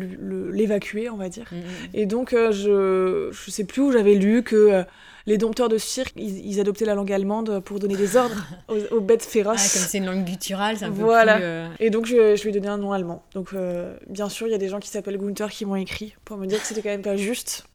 l'évacuer, 0.52 1.10
on 1.10 1.16
va 1.16 1.28
dire. 1.28 1.46
Mm, 1.50 1.56
mm, 1.56 1.60
mm. 1.60 1.88
Et 1.94 2.06
donc, 2.06 2.32
euh, 2.32 2.52
je 2.52 3.28
ne 3.28 3.50
sais 3.50 3.64
plus 3.64 3.82
où 3.82 3.92
j'avais 3.92 4.14
lu 4.14 4.42
que 4.42 4.84
les 5.26 5.38
dompteurs 5.38 5.68
de 5.68 5.78
cirque, 5.78 6.12
ils, 6.16 6.60
adoptaient 6.60 6.84
la 6.84 6.94
langue 6.94 7.10
allemande 7.10 7.60
pour 7.60 7.78
donner 7.78 7.96
des 7.96 8.16
ordres 8.16 8.46
aux, 8.90 9.00
bêtes 9.00 9.24
féroces. 9.24 9.70
Ah, 9.74 9.78
comme 9.78 9.88
c'est 9.88 9.98
une 9.98 10.06
langue 10.06 10.24
gutturale, 10.24 10.76
c'est 10.78 10.84
un 10.84 10.90
voilà. 10.90 11.34
peu 11.34 11.38
plus... 11.38 11.46
Euh, 11.46 11.68
Et 11.80 11.90
donc, 11.90 12.06
je, 12.06 12.36
je, 12.36 12.42
lui 12.42 12.50
ai 12.50 12.52
donné 12.52 12.68
un 12.68 12.78
nom 12.78 12.92
allemand. 12.92 13.24
Donc, 13.34 13.52
euh, 13.54 13.96
bien 14.08 14.28
sûr, 14.28 14.46
il 14.46 14.50
y 14.50 14.54
a 14.54 14.58
des 14.58 14.68
gens 14.68 14.80
qui 14.80 14.88
s'appellent 14.88 15.18
Gunther 15.18 15.50
qui 15.50 15.64
m'ont 15.64 15.76
écrit 15.76 16.14
pour 16.24 16.36
me 16.36 16.46
dire 16.46 16.60
que 16.60 16.66
c'était 16.66 16.82
quand 16.82 16.90
même 16.90 17.02
pas 17.02 17.16
juste. 17.16 17.66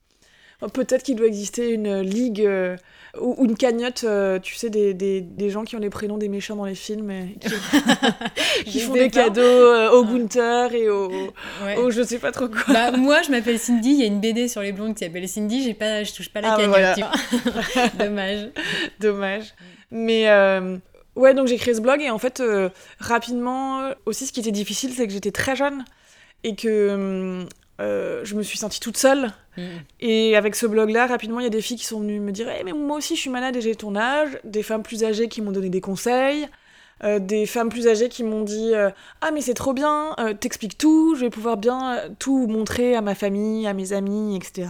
Peut-être 0.67 1.03
qu'il 1.03 1.15
doit 1.15 1.27
exister 1.27 1.69
une 1.71 2.01
ligue 2.01 2.41
euh, 2.41 2.75
ou 3.21 3.45
une 3.45 3.55
cagnotte, 3.55 4.03
euh, 4.03 4.39
tu 4.39 4.55
sais, 4.55 4.69
des, 4.69 4.93
des, 4.93 5.21
des, 5.21 5.49
gens 5.49 5.63
qui 5.63 5.77
ont 5.77 5.79
les 5.79 5.89
prénoms 5.89 6.17
des 6.17 6.27
méchants 6.27 6.57
dans 6.57 6.65
les 6.65 6.75
films 6.75 7.11
et 7.11 7.37
qui, 8.65 8.81
font 8.81 8.93
des 8.93 9.09
cadeaux 9.09 9.41
euh, 9.41 9.89
au 9.91 10.03
Gunther 10.03 10.73
et 10.73 10.89
au, 10.89 11.09
je 11.89 12.03
sais 12.03 12.19
pas 12.19 12.33
trop 12.33 12.49
quoi. 12.49 12.73
Bah, 12.73 12.91
moi, 12.91 13.21
je 13.21 13.31
m'appelle 13.31 13.57
Cindy, 13.57 13.91
il 13.91 13.99
y 14.01 14.03
a 14.03 14.05
une 14.05 14.19
BD 14.19 14.49
sur 14.49 14.61
les 14.61 14.73
blondes 14.73 14.95
qui 14.95 15.05
s'appelle 15.05 15.29
Cindy, 15.29 15.63
j'ai 15.63 15.73
pas, 15.73 16.03
je 16.03 16.11
touche 16.11 16.29
pas 16.29 16.41
la 16.41 16.53
ah, 16.53 16.57
cagnotte, 16.57 16.95
tu 16.95 17.79
vois. 17.79 17.87
Dommage. 18.05 18.49
Dommage. 18.99 19.53
Mais 19.91 20.25
ouais, 21.15 21.33
donc 21.33 21.47
j'ai 21.47 21.55
créé 21.55 21.73
ce 21.73 21.79
blog 21.79 22.01
et 22.01 22.09
en 22.09 22.19
fait, 22.19 22.43
rapidement, 22.99 23.91
aussi, 24.05 24.27
ce 24.27 24.33
qui 24.33 24.41
était 24.41 24.51
difficile, 24.51 24.91
c'est 24.93 25.07
que 25.07 25.13
j'étais 25.13 25.31
très 25.31 25.55
jeune 25.55 25.85
et 26.43 26.55
que 26.55 26.89
hum, 26.93 27.49
euh, 27.79 28.21
je 28.23 28.35
me 28.35 28.43
suis 28.43 28.57
sentie 28.57 28.79
toute 28.79 28.97
seule. 28.97 29.31
Mm. 29.57 29.61
Et 30.01 30.35
avec 30.35 30.55
ce 30.55 30.65
blog-là, 30.65 31.07
rapidement, 31.07 31.39
il 31.39 31.43
y 31.43 31.47
a 31.47 31.51
des 31.51 31.61
filles 31.61 31.77
qui 31.77 31.85
sont 31.85 31.99
venues 31.99 32.19
me 32.19 32.31
dire 32.31 32.49
hey, 32.49 32.63
mais 32.63 32.73
moi 32.73 32.97
aussi, 32.97 33.15
je 33.15 33.21
suis 33.21 33.29
malade 33.29 33.55
et 33.55 33.61
j'ai 33.61 33.75
ton 33.75 33.95
âge. 33.95 34.39
Des 34.43 34.63
femmes 34.63 34.83
plus 34.83 35.03
âgées 35.03 35.27
qui 35.27 35.41
m'ont 35.41 35.51
donné 35.51 35.69
des 35.69 35.81
conseils. 35.81 36.47
Euh, 37.05 37.19
des 37.19 37.45
femmes 37.45 37.69
plus 37.69 37.87
âgées 37.87 38.09
qui 38.09 38.23
m'ont 38.23 38.43
dit 38.43 38.73
euh, 38.73 38.89
Ah, 39.21 39.31
mais 39.31 39.41
c'est 39.41 39.53
trop 39.53 39.73
bien, 39.73 40.15
t'expliques 40.39 40.77
tout, 40.77 41.15
je 41.15 41.21
vais 41.21 41.29
pouvoir 41.29 41.55
bien 41.57 41.97
tout 42.19 42.47
montrer 42.47 42.95
à 42.95 43.01
ma 43.01 43.15
famille, 43.15 43.67
à 43.67 43.73
mes 43.73 43.93
amis, 43.93 44.35
etc. 44.35 44.67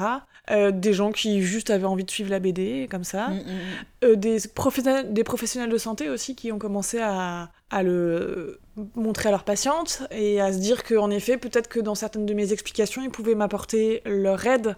Euh, 0.52 0.72
des 0.72 0.94
gens 0.94 1.12
qui 1.12 1.42
juste 1.42 1.70
avaient 1.70 1.86
envie 1.86 2.04
de 2.04 2.10
suivre 2.10 2.32
la 2.32 2.40
BD, 2.40 2.88
comme 2.90 3.04
ça. 3.04 3.28
Mm, 3.28 3.34
mm, 3.34 3.38
mm. 3.38 4.06
Euh, 4.06 4.16
des, 4.16 4.38
professionnels, 4.54 5.14
des 5.14 5.24
professionnels 5.24 5.70
de 5.70 5.78
santé 5.78 6.10
aussi 6.10 6.36
qui 6.36 6.52
ont 6.52 6.58
commencé 6.58 7.00
à, 7.00 7.52
à, 7.70 7.84
le 7.84 8.60
montrer 8.96 9.30
à 9.30 9.32
leurs 9.32 9.44
patientes 9.44 10.04
et 10.12 10.42
à 10.42 10.52
se 10.52 10.58
dire 10.58 10.84
qu'en 10.84 11.12
effet, 11.12 11.38
peut-être 11.38 11.68
que 11.68 11.80
dans 11.80 11.96
certaines 11.96 12.26
de 12.26 12.34
mes 12.34 12.52
explications, 12.52 13.04
ils 13.04 13.12
pouvaient 13.12 13.36
m'apporter 13.36 14.02
leur 14.06 14.46
aide 14.48 14.76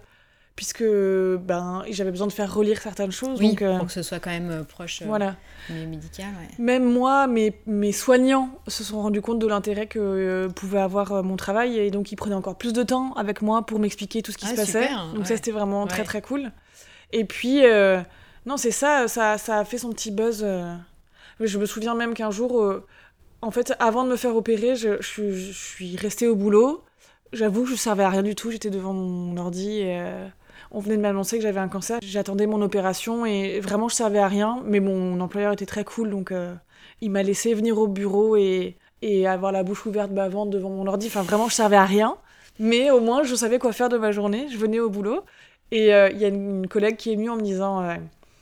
puisque 0.56 0.84
ben, 0.84 1.82
j'avais 1.90 2.10
besoin 2.10 2.26
de 2.26 2.32
faire 2.32 2.52
relire 2.54 2.80
certaines 2.80 3.10
choses. 3.10 3.40
Oui, 3.40 3.50
donc, 3.50 3.62
euh, 3.62 3.78
pour 3.78 3.86
que 3.86 3.92
ce 3.92 4.02
soit 4.02 4.18
quand 4.20 4.30
même 4.30 4.50
euh, 4.50 4.62
proche 4.64 5.02
euh, 5.02 5.06
voilà. 5.06 5.36
médical. 5.70 6.26
Ouais. 6.38 6.54
Même 6.62 6.84
moi, 6.92 7.26
mes, 7.26 7.54
mes 7.66 7.92
soignants 7.92 8.50
se 8.68 8.84
sont 8.84 9.00
rendus 9.02 9.22
compte 9.22 9.38
de 9.38 9.46
l'intérêt 9.46 9.86
que 9.86 9.98
euh, 9.98 10.48
pouvait 10.48 10.80
avoir 10.80 11.22
mon 11.24 11.36
travail 11.36 11.78
et 11.78 11.90
donc 11.90 12.12
ils 12.12 12.16
prenaient 12.16 12.34
encore 12.34 12.56
plus 12.56 12.72
de 12.72 12.82
temps 12.82 13.12
avec 13.14 13.40
moi 13.42 13.64
pour 13.64 13.78
m'expliquer 13.78 14.22
tout 14.22 14.30
ce 14.32 14.38
qui 14.38 14.44
Ah, 14.46 14.50
se 14.50 14.56
passait. 14.56 14.82
super, 14.82 15.06
donc 15.08 15.18
ouais. 15.20 15.24
ça, 15.24 15.36
c'était 15.36 15.52
vraiment 15.52 15.86
très 15.86 16.00
Ouais. 16.00 16.04
très 16.06 16.22
cool. 16.22 16.52
Et 17.12 17.24
puis, 17.24 17.62
non, 18.46 18.56
c'est 18.56 18.70
ça, 18.70 19.08
ça, 19.08 19.38
ça 19.38 19.58
a 19.58 19.64
fait 19.64 19.78
son 19.78 19.90
petit 19.90 20.10
buzz. 20.10 20.46
Je 21.40 21.58
me 21.58 21.66
souviens 21.66 21.94
même 21.94 22.14
qu'un 22.14 22.30
jour, 22.30 22.62
en 23.40 23.50
fait, 23.50 23.74
avant 23.80 24.04
de 24.04 24.10
me 24.10 24.16
faire 24.16 24.36
opérer, 24.36 24.76
je, 24.76 25.00
je 25.00 25.06
suis- 25.08 25.34
je 25.34 25.52
suis 25.52 25.96
restée 25.96 26.28
au 26.28 26.36
boulot. 26.36 26.84
J'avoue 27.32 27.64
que 27.64 27.70
je 27.70 27.74
servais 27.76 28.04
à 28.04 28.10
rien 28.10 28.22
du 28.22 28.34
tout, 28.34 28.50
j'étais 28.50 28.68
devant 28.70 28.92
mon 28.92 29.36
ordi 29.38 29.78
et 29.80 29.98
on 30.70 30.80
venait 30.80 30.96
de 30.96 31.02
m'annoncer 31.02 31.36
que 31.36 31.42
j'avais 31.42 31.60
un 31.60 31.68
cancer. 31.68 31.98
J'attendais 32.02 32.46
mon 32.46 32.62
opération 32.62 33.26
et 33.26 33.60
vraiment 33.60 33.88
je 33.88 33.94
servais 33.94 34.18
à 34.18 34.28
rien, 34.28 34.62
mais 34.64 34.80
mon 34.80 35.20
employeur 35.20 35.52
était 35.52 35.66
très 35.66 35.84
cool 35.84 36.10
donc 36.10 36.32
euh, 36.32 36.54
il 37.00 37.10
m'a 37.10 37.22
laissé 37.22 37.54
venir 37.54 37.78
au 37.78 37.88
bureau 37.88 38.36
et, 38.36 38.76
et 39.02 39.26
avoir 39.26 39.52
la 39.52 39.62
bouche 39.62 39.86
ouverte 39.86 40.12
bavante 40.12 40.50
devant 40.50 40.70
mon 40.70 40.86
ordi. 40.86 41.08
Enfin 41.08 41.22
vraiment 41.22 41.48
je 41.48 41.54
servais 41.54 41.76
à 41.76 41.84
rien, 41.84 42.16
mais 42.58 42.90
au 42.90 43.00
moins 43.00 43.22
je 43.22 43.34
savais 43.34 43.58
quoi 43.58 43.72
faire 43.72 43.88
de 43.88 43.98
ma 43.98 44.12
journée. 44.12 44.46
Je 44.50 44.56
venais 44.56 44.80
au 44.80 44.90
boulot 44.90 45.24
et 45.70 45.94
euh, 45.94 46.10
il 46.10 46.18
y 46.18 46.24
a 46.24 46.28
une, 46.28 46.68
collègue 46.68 46.96
qui 46.96 47.12
est 47.12 47.16
venue 47.16 47.30
en 47.30 47.36
me 47.36 47.42
disant 47.42 47.82
euh, 47.82 47.96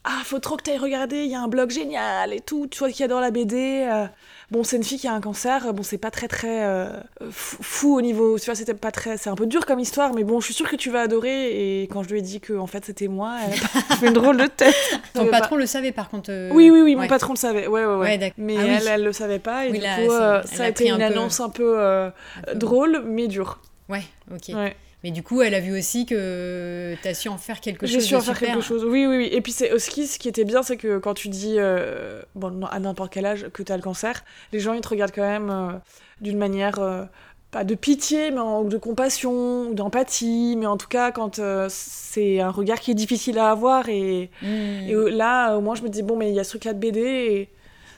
Ah, 0.05 0.23
faut 0.25 0.39
trop 0.39 0.57
que 0.57 0.63
t'ailles 0.63 0.79
regarder, 0.79 1.25
il 1.25 1.31
y 1.31 1.35
a 1.35 1.41
un 1.43 1.49
blog 1.49 1.71
génial 1.71 2.33
et 2.33 2.41
tout, 2.41 2.67
toi 2.67 2.91
qui 2.91 3.05
adore 3.05 3.21
la 3.21 3.31
BD. 3.31 3.87
euh, 3.87 4.07
Bon, 4.51 4.65
c'est 4.65 4.77
une 4.77 4.83
fille 4.83 4.99
qui 4.99 5.07
a 5.07 5.13
un 5.13 5.21
cancer, 5.21 5.73
bon, 5.75 5.83
c'est 5.85 5.99
pas 5.99 6.11
très 6.11 6.27
très 6.27 6.65
euh, 6.65 6.89
fou, 7.31 7.97
au 7.97 8.01
niveau. 8.01 8.39
Tu 8.39 8.47
vois, 8.47 8.55
c'était 8.55 8.75
pas 8.75 8.91
très. 8.91 9.17
C'est 9.17 9.31
un 9.31 9.35
peu 9.37 9.47
dur 9.47 9.65
comme 9.67 9.79
histoire, 9.79 10.13
mais 10.15 10.25
bon, 10.25 10.41
je 10.41 10.47
suis 10.47 10.55
sûre 10.55 10.69
que 10.69 10.75
tu 10.75 10.91
vas 10.91 11.03
adorer. 11.03 11.83
Et 11.83 11.83
quand 11.85 12.03
je 12.03 12.09
lui 12.09 12.19
ai 12.19 12.23
dit 12.23 12.41
que 12.41 12.55
en 12.55 12.67
fait 12.67 12.85
c'était 12.85 13.07
moi, 13.09 13.37
elle 13.47 13.53
a 13.53 13.57
fait 13.97 14.07
une 14.09 14.13
drôle 14.15 14.39
de 14.39 14.47
tête. 14.47 14.75
Ton 15.15 15.27
patron 15.27 15.57
le 15.57 15.67
savait 15.67 15.93
par 15.93 16.09
contre. 16.09 16.31
euh, 16.33 16.51
Oui, 16.53 16.71
oui, 16.71 16.81
oui, 16.81 16.97
mon 16.97 17.07
patron 17.07 17.35
le 17.35 17.39
savait. 17.39 17.67
Ouais, 17.69 17.85
ouais, 17.85 17.95
ouais. 17.97 18.33
Mais 18.39 18.57
Ah 18.59 18.63
oui. 18.65 18.69
elle, 18.81 18.89
elle 18.89 19.05
le 19.05 19.13
savait 19.13 19.39
pas. 19.39 19.67
Et 19.67 19.71
Oui, 19.71 19.79
du 19.79 19.85
là, 19.85 19.97
coup, 19.97 20.11
ça 20.57 20.65
a 20.65 20.69
été 20.69 20.91
un 20.91 20.95
une 20.95 20.99
peu- 21.01 21.05
annonce 21.05 21.39
un 21.41 21.51
peu 21.51 21.79
Un 21.79 22.13
peu- 22.47 22.55
drôle, 22.55 23.05
mais 23.07 23.29
dure. 23.29 23.61
Ouais, 23.89 24.03
ok. 24.33 24.55
Ouais. 24.57 24.75
Mais 25.03 25.11
du 25.13 25.23
coup, 25.23 25.41
elle 25.41 25.55
a 25.55 25.61
vu 25.61 25.77
aussi 25.79 26.05
que 26.07 26.95
t'as 27.03 27.15
su 27.15 27.29
en 27.29 27.39
faire 27.39 27.61
quelque 27.61 27.87
chose. 27.87 27.95
J'ai 27.95 28.01
su 28.01 28.15
en 28.15 28.21
faire 28.21 28.37
super. 28.37 28.55
quelque 28.55 28.63
chose. 28.65 28.85
Oui, 28.85 29.07
oui, 29.07 29.17
oui. 29.17 29.29
Et 29.33 29.41
puis 29.41 29.53
c'est 29.53 29.73
aussi 29.73 30.07
ce 30.07 30.19
qui 30.19 30.29
était 30.29 30.45
bien, 30.45 30.63
c'est 30.63 30.77
que 30.77 30.99
quand 30.99 31.15
tu 31.15 31.29
dis, 31.29 31.55
euh, 31.59 32.21
bon, 32.35 32.65
à 32.71 32.79
n'importe 32.81 33.13
quel 33.13 33.25
âge, 33.27 33.47
que 33.53 33.63
tu 33.63 33.73
as 33.73 33.77
le 33.77 33.83
cancer, 33.83 34.25
les 34.53 34.61
gens 34.61 34.75
ils 34.75 34.81
te 34.83 34.89
regardent 34.89 35.13
quand 35.15 35.23
même 35.23 35.49
euh, 35.51 35.73
d'une 36.21 36.37
manière, 36.37 36.79
euh, 36.81 37.05
pas 37.51 37.65
de 37.65 37.75
pitié, 37.75 38.31
mais 38.31 38.39
en- 38.41 38.63
de 38.63 38.77
compassion, 38.77 39.69
ou 39.71 39.75
d'empathie, 39.75 40.55
mais 40.59 40.67
en 40.67 40.77
tout 40.77 40.87
cas 40.89 41.11
quand 41.13 41.39
euh, 41.39 41.67
c'est 41.71 42.41
un 42.41 42.51
regard 42.51 42.79
qui 42.79 42.91
est 42.91 42.95
difficile 42.95 43.39
à 43.39 43.51
avoir. 43.51 43.89
Et, 43.89 44.31
Mmh. 44.43 44.47
et 44.89 44.93
euh, 44.95 45.09
là, 45.09 45.57
au 45.57 45.61
moins, 45.63 45.75
je 45.77 45.83
me 45.83 45.89
dis, 45.89 46.03
bon, 46.03 46.17
mais 46.17 46.29
il 46.29 46.35
y 46.35 46.41
a 46.41 46.45
ce 46.45 46.51
truc-là 46.51 46.75
de 46.75 46.79
BD 46.79 47.01
et 47.01 47.49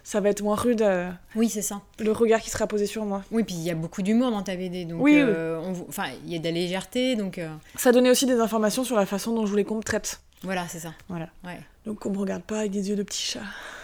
ça 0.05 0.21
va 0.21 0.29
être 0.31 0.43
moins 0.43 0.57
rude, 0.57 0.83
euh, 0.83 1.11
Oui, 1.37 1.49
c'est 1.49 1.63
ça. 1.63 1.81
le 1.99 2.11
regard 2.13 2.41
qui 2.41 2.51
sera 2.51 2.67
posé 2.67 2.87
sur 2.87 3.05
moi. 3.05 3.23
Oui, 3.31 3.45
puis 3.45 3.55
il 3.55 3.63
y 3.63 3.71
a 3.71 3.75
beaucoup 3.75 4.03
d'humour 4.03 4.31
dans 4.31 4.43
ta 4.43 4.57
BD. 4.57 4.85
Donc, 4.85 5.01
Oui, 5.03 5.15
euh, 5.17 5.61
on 5.65 5.73
enfin, 5.89 6.07
il 6.27 6.33
y 6.33 6.37
a 6.37 6.39
de 6.39 6.45
la 6.45 6.51
légèreté, 6.51 7.17
donc 7.17 7.39
euh, 7.39 7.49
Ça 7.77 7.93
donnait 7.93 8.11
aussi 8.11 8.27
des 8.27 8.41
informations 8.41 8.85
sur 8.85 8.97
la 8.97 9.07
façon 9.07 9.33
dont 9.35 9.47
je 9.47 9.51
voulais 9.51 9.65
qu'on 9.65 9.77
me 9.77 9.83
traite. 9.83 10.21
voilà, 10.43 10.67
c'est 10.69 10.81
ça. 10.81 10.93
Voilà. 11.09 11.29
Ouais. 11.45 11.61
Donc 11.87 12.01
qu'on 12.01 12.11
me 12.11 12.19
regarde 12.19 12.43
pas 12.43 12.61
avec 12.61 12.71
des 12.71 12.89
yeux 12.91 12.97
de 12.97 13.03
petit 13.03 13.23
chat. 13.23 13.41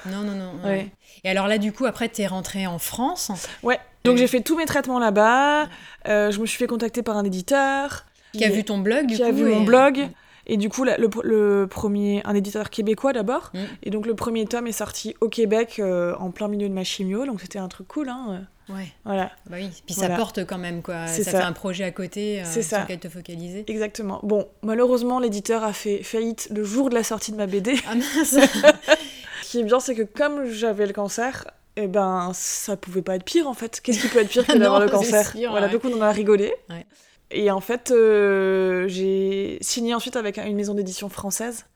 Non, 0.07 0.23
non, 0.23 0.35
non. 0.35 0.53
Ouais. 0.65 0.69
ouais. 0.71 0.89
Et 1.25 1.31
alors 1.31 1.49
là, 1.49 1.59
du 1.59 1.73
coup, 1.73 1.85
après, 1.87 2.09
t'es 2.09 2.27
rentrée 2.27 2.67
en 2.67 2.79
France. 2.79 3.33
Ouais, 3.63 3.79
donc 4.05 4.17
j'ai 4.19 4.27
fait 4.29 4.41
tous 4.41 4.57
mes 4.57 4.67
traitements 4.67 4.99
là-bas. 5.01 5.67
je 6.07 6.39
me 6.41 6.47
suis 6.47 6.59
fait 6.59 6.67
contacter 6.69 7.03
par 7.03 7.17
un 7.17 7.25
éditeur. 7.25 8.05
Qui 8.33 8.45
a 8.45 8.51
vu 8.51 8.63
ton 8.63 8.79
blog, 8.79 9.07
du 9.07 9.15
qui 9.15 9.23
coup 9.23 9.27
a 9.29 9.33
vu 9.33 9.51
et- 9.51 9.55
mon 9.55 9.63
blog. 9.65 10.09
Et 10.49 10.57
du 10.57 10.69
coup, 10.71 10.85
la- 10.85 10.97
le, 10.97 11.09
le 11.25 11.67
premier, 11.67 12.23
un 12.25 12.35
éditeur 12.35 12.71
québécois 12.71 13.12
d'abord. 13.12 13.50
Mm. 13.55 13.59
Et 13.85 13.90
donc 13.90 14.07
le 14.07 14.14
premier 14.14 14.47
tome 14.47 14.67
est 14.67 14.73
sorti 14.73 15.14
au 15.21 15.28
Québec 15.28 15.76
euh, 15.78 16.14
en 16.19 16.31
plein 16.31 16.49
milieu 16.49 16.69
de 16.69 16.75
ma 16.75 16.85
chimio. 16.85 17.26
Donc 17.26 17.40
c'était 17.40 17.59
un 17.59 17.69
truc 17.69 17.87
cool. 17.88 18.09
Hein. 18.09 18.47
Ouais, 18.71 18.87
Voilà, 19.07 19.31
bah 19.49 19.57
oui. 19.61 19.71
Puis 19.87 19.95
Voilà. 19.95 20.14
ça 20.14 20.17
porte 20.19 20.45
quand 20.47 20.59
même, 20.59 20.83
quoi. 20.83 21.07
C'est 21.07 21.23
Ça, 21.23 21.31
ça. 21.31 21.38
fait 21.40 21.45
un 21.45 21.52
projet 21.55 21.85
à 21.85 21.90
côté 21.90 22.40
euh, 22.40 22.45
C'est 22.45 22.61
sur 22.62 22.73
ça. 22.76 22.83
lequel 22.83 22.99
te 22.99 23.09
focaliser. 23.09 23.64
exactement. 23.67 24.21
Bon, 24.23 24.47
malheureusement, 24.62 25.21
l'éditeur 25.21 25.64
a 25.64 25.73
fait 25.73 26.02
faillite 26.02 26.49
le 26.55 26.64
jour 26.64 26.90
de 26.90 26.95
la 26.95 27.02
sortie 27.02 27.33
de 27.33 27.37
ma 27.38 27.47
BD. 27.47 27.76
Ah 27.88 27.95
mince 27.95 28.37
Ce 29.43 29.50
qui 29.52 29.61
est 29.61 29.64
bien, 29.64 29.81
c'est 29.81 29.95
que 29.95 30.02
comme 30.02 30.45
j'avais 30.50 30.87
le 30.87 30.93
cancer, 30.93 31.47
eh 31.76 31.87
ben, 31.87 32.31
ça 32.35 32.76
pouvait 32.76 33.00
pas 33.02 33.17
être 33.17 33.25
pire 33.25 33.49
en 33.49 33.55
fait. 33.55 33.81
Qu'est-ce 33.83 34.00
qui 34.02 34.09
peut 34.09 34.19
être 34.19 34.28
pire 34.28 34.47
que 34.47 34.52
d'avoir 34.59 34.81
le 34.81 34.90
cancer? 34.90 35.31
sûr, 35.31 35.50
Voilà, 35.50 35.67
ouais. 35.67 35.73
donc 35.73 35.85
on 35.87 35.97
en 35.97 36.02
a 36.02 36.11
rigolé. 36.11 36.52
Ouais. 36.69 36.85
Et 37.30 37.50
en 37.50 37.61
fait, 37.61 37.90
euh, 37.90 38.88
j'ai 38.88 39.58
signé 39.61 39.94
ensuite 39.94 40.16
avec 40.16 40.38
une 40.38 40.56
maison 40.56 40.75
d'édition 40.75 41.08
française, 41.08 41.66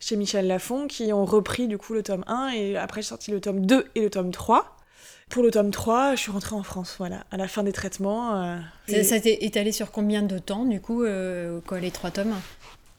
chez 0.00 0.16
Michel 0.16 0.46
Lafon, 0.46 0.86
qui 0.88 1.12
ont 1.12 1.24
repris 1.24 1.68
du 1.68 1.78
coup 1.78 1.92
le 1.94 2.02
tome 2.02 2.24
1, 2.26 2.48
et 2.48 2.76
après 2.76 3.02
j'ai 3.02 3.08
sorti 3.08 3.30
le 3.30 3.40
tome 3.40 3.64
2 3.66 3.86
et 3.94 4.00
le 4.00 4.10
tome 4.10 4.30
3. 4.32 4.76
Pour 5.30 5.42
le 5.42 5.50
tome 5.50 5.70
3, 5.70 6.14
je 6.14 6.20
suis 6.20 6.30
rentrée 6.32 6.54
en 6.54 6.62
France, 6.62 6.96
voilà, 6.98 7.24
à 7.32 7.36
la 7.36 7.48
fin 7.48 7.62
des 7.62 7.72
traitements. 7.72 8.36
euh, 8.42 8.56
Ça, 8.88 8.96
et 8.98 9.04
ça 9.04 9.20
t'est 9.20 9.38
étalé 9.44 9.72
sur 9.72 9.90
combien 9.90 10.22
de 10.22 10.38
temps, 10.38 10.64
du 10.64 10.80
coup, 10.80 11.02
euh, 11.04 11.60
quoi, 11.66 11.80
les 11.80 11.90
trois 11.90 12.10
tomes? 12.10 12.34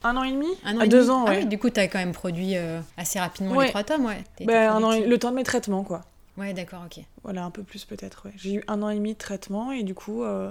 Un 0.02 0.16
an 0.16 0.22
et 0.24 0.32
demi? 0.32 0.46
Un 0.64 0.76
an 0.78 0.80
et 0.82 0.88
deux 0.88 0.98
demi 1.00 1.10
ans, 1.10 1.24
Ah 1.26 1.32
oui, 1.36 1.46
du 1.46 1.58
coup, 1.58 1.70
t'as 1.70 1.88
quand 1.88 1.98
même 1.98 2.12
produit 2.12 2.56
euh, 2.56 2.80
assez 2.96 3.18
rapidement 3.18 3.54
Ouais. 3.54 3.64
les 3.66 3.70
trois 3.70 3.82
tomes, 3.84 4.04
ouais. 4.06 4.22
Ben, 4.44 4.70
un 4.72 4.82
an 4.82 4.92
et- 4.92 5.06
le 5.06 5.18
temps 5.18 5.30
de 5.30 5.36
mes 5.36 5.42
traitements, 5.44 5.84
quoi. 5.84 6.02
Ouais, 6.36 6.52
d'accord, 6.52 6.82
ok. 6.86 7.02
Voilà, 7.24 7.44
un 7.44 7.50
peu 7.50 7.62
plus 7.62 7.84
peut-être, 7.84 8.22
ouais. 8.26 8.32
J'ai 8.36 8.54
eu 8.54 8.64
un 8.68 8.82
an 8.82 8.90
et 8.90 8.94
demi 8.96 9.14
de 9.14 9.18
traitement, 9.18 9.72
et 9.72 9.82
du 9.82 9.94
coup, 9.94 10.22
euh, 10.22 10.50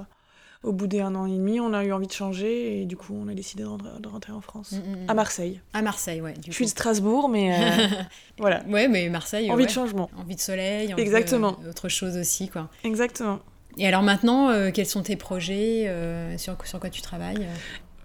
au 0.64 0.72
bout 0.74 0.88
des 0.88 1.00
un 1.02 1.14
an 1.16 1.26
et 1.26 1.32
demi, 1.32 1.60
on 1.60 1.74
a 1.74 1.84
eu 1.84 1.92
envie 1.92 2.08
de 2.08 2.12
changer, 2.12 2.82
et 2.82 2.86
du 2.86 2.98
coup, 2.98 3.14
on 3.16 3.28
a 3.28 3.34
décidé 3.34 3.64
de 3.64 3.68
rentrer, 3.68 3.90
de 4.00 4.08
rentrer 4.08 4.34
en 4.34 4.42
France. 4.42 4.72
Mm, 4.74 4.76
mm, 4.78 5.04
mm. 5.06 5.10
À 5.10 5.14
Marseille. 5.14 5.62
À 5.74 5.82
Marseille, 5.82 6.22
ouais. 6.22 6.34
Du 6.34 6.50
Je 6.52 6.56
suis 6.56 6.66
de. 6.66 6.70
Strasbourg, 6.70 7.30
mais 7.30 7.54
euh, 7.54 7.88
voilà. 8.40 8.64
Ouais, 8.68 8.88
mais 8.88 9.10
Marseille. 9.10 9.50
Envie 9.52 9.62
ouais. 9.64 9.68
de 9.68 9.72
changement. 9.72 10.10
Envie 10.18 10.36
de 10.36 10.42
soleil. 10.42 10.92
envie 10.94 11.02
Exactement. 11.02 11.58
de- 11.64 11.70
autre 11.70 11.90
chose 11.90 12.18
aussi, 12.18 12.50
quoi. 12.50 12.70
Exactement. 12.84 13.40
Et 13.78 13.88
alors 13.88 14.02
maintenant, 14.02 14.50
euh, 14.50 14.72
quels 14.72 14.88
sont 14.88 15.04
tes 15.04 15.16
projets 15.16 15.86
euh, 15.88 16.36
sur, 16.40 16.56
sur 16.66 16.80
quoi 16.80 16.90
tu 16.90 17.02
travailles 17.04 17.48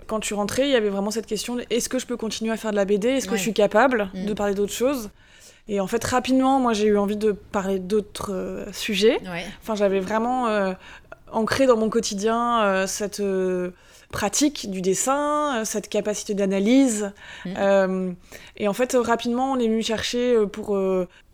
Quand 0.06 0.20
suis 0.22 0.34
rentrée, 0.34 0.64
il 0.66 0.70
y 0.70 0.76
avait 0.76 0.90
vraiment 0.90 1.10
cette 1.10 1.24
question 1.26 1.56
est-ce 1.70 1.88
que 1.88 1.98
je 1.98 2.04
peux 2.04 2.18
continuer 2.18 2.52
à 2.52 2.58
faire 2.58 2.72
de 2.72 2.76
la 2.76 2.84
BD 2.84 3.08
Est-ce 3.08 3.26
que 3.26 3.36
je 3.36 3.40
suis 3.40 3.54
capable 3.54 4.10
Mm. 4.12 4.26
de 4.26 4.34
parler 4.34 4.54
d'autres 4.54 4.72
choses? 4.74 5.08
Et 5.68 5.78
en 5.80 5.86
fait, 5.86 6.02
rapidement, 6.04 6.58
moi, 6.58 6.72
j'ai 6.74 6.86
eu 6.88 6.98
envie 6.98 7.16
de 7.16 7.30
parler 7.32 7.78
d'autres 7.78 8.32
euh, 8.34 8.72
sujets. 8.72 9.18
Ouais. 9.22 9.44
Enfin, 9.62 9.74
j'avais 9.76 10.00
vraiment 10.00 10.48
euh, 10.48 10.72
ancré 11.32 11.66
dans 11.66 11.76
mon 11.76 11.88
quotidien 11.90 12.62
euh, 12.62 12.86
cette 12.86 13.20
euh, 13.20 13.70
pratique 14.10 14.70
du 14.70 14.80
dessin, 14.82 15.60
euh, 15.60 15.64
cette 15.64 15.88
capacité 15.88 16.34
d'analyse. 16.34 17.12
Mm. 17.44 18.12
Et 18.56 18.68
en 18.68 18.72
fait, 18.72 18.96
rapidement, 18.98 19.52
on 19.52 19.58
est 19.58 19.68
venu 19.68 19.82
chercher 19.82 20.36
pour 20.52 20.76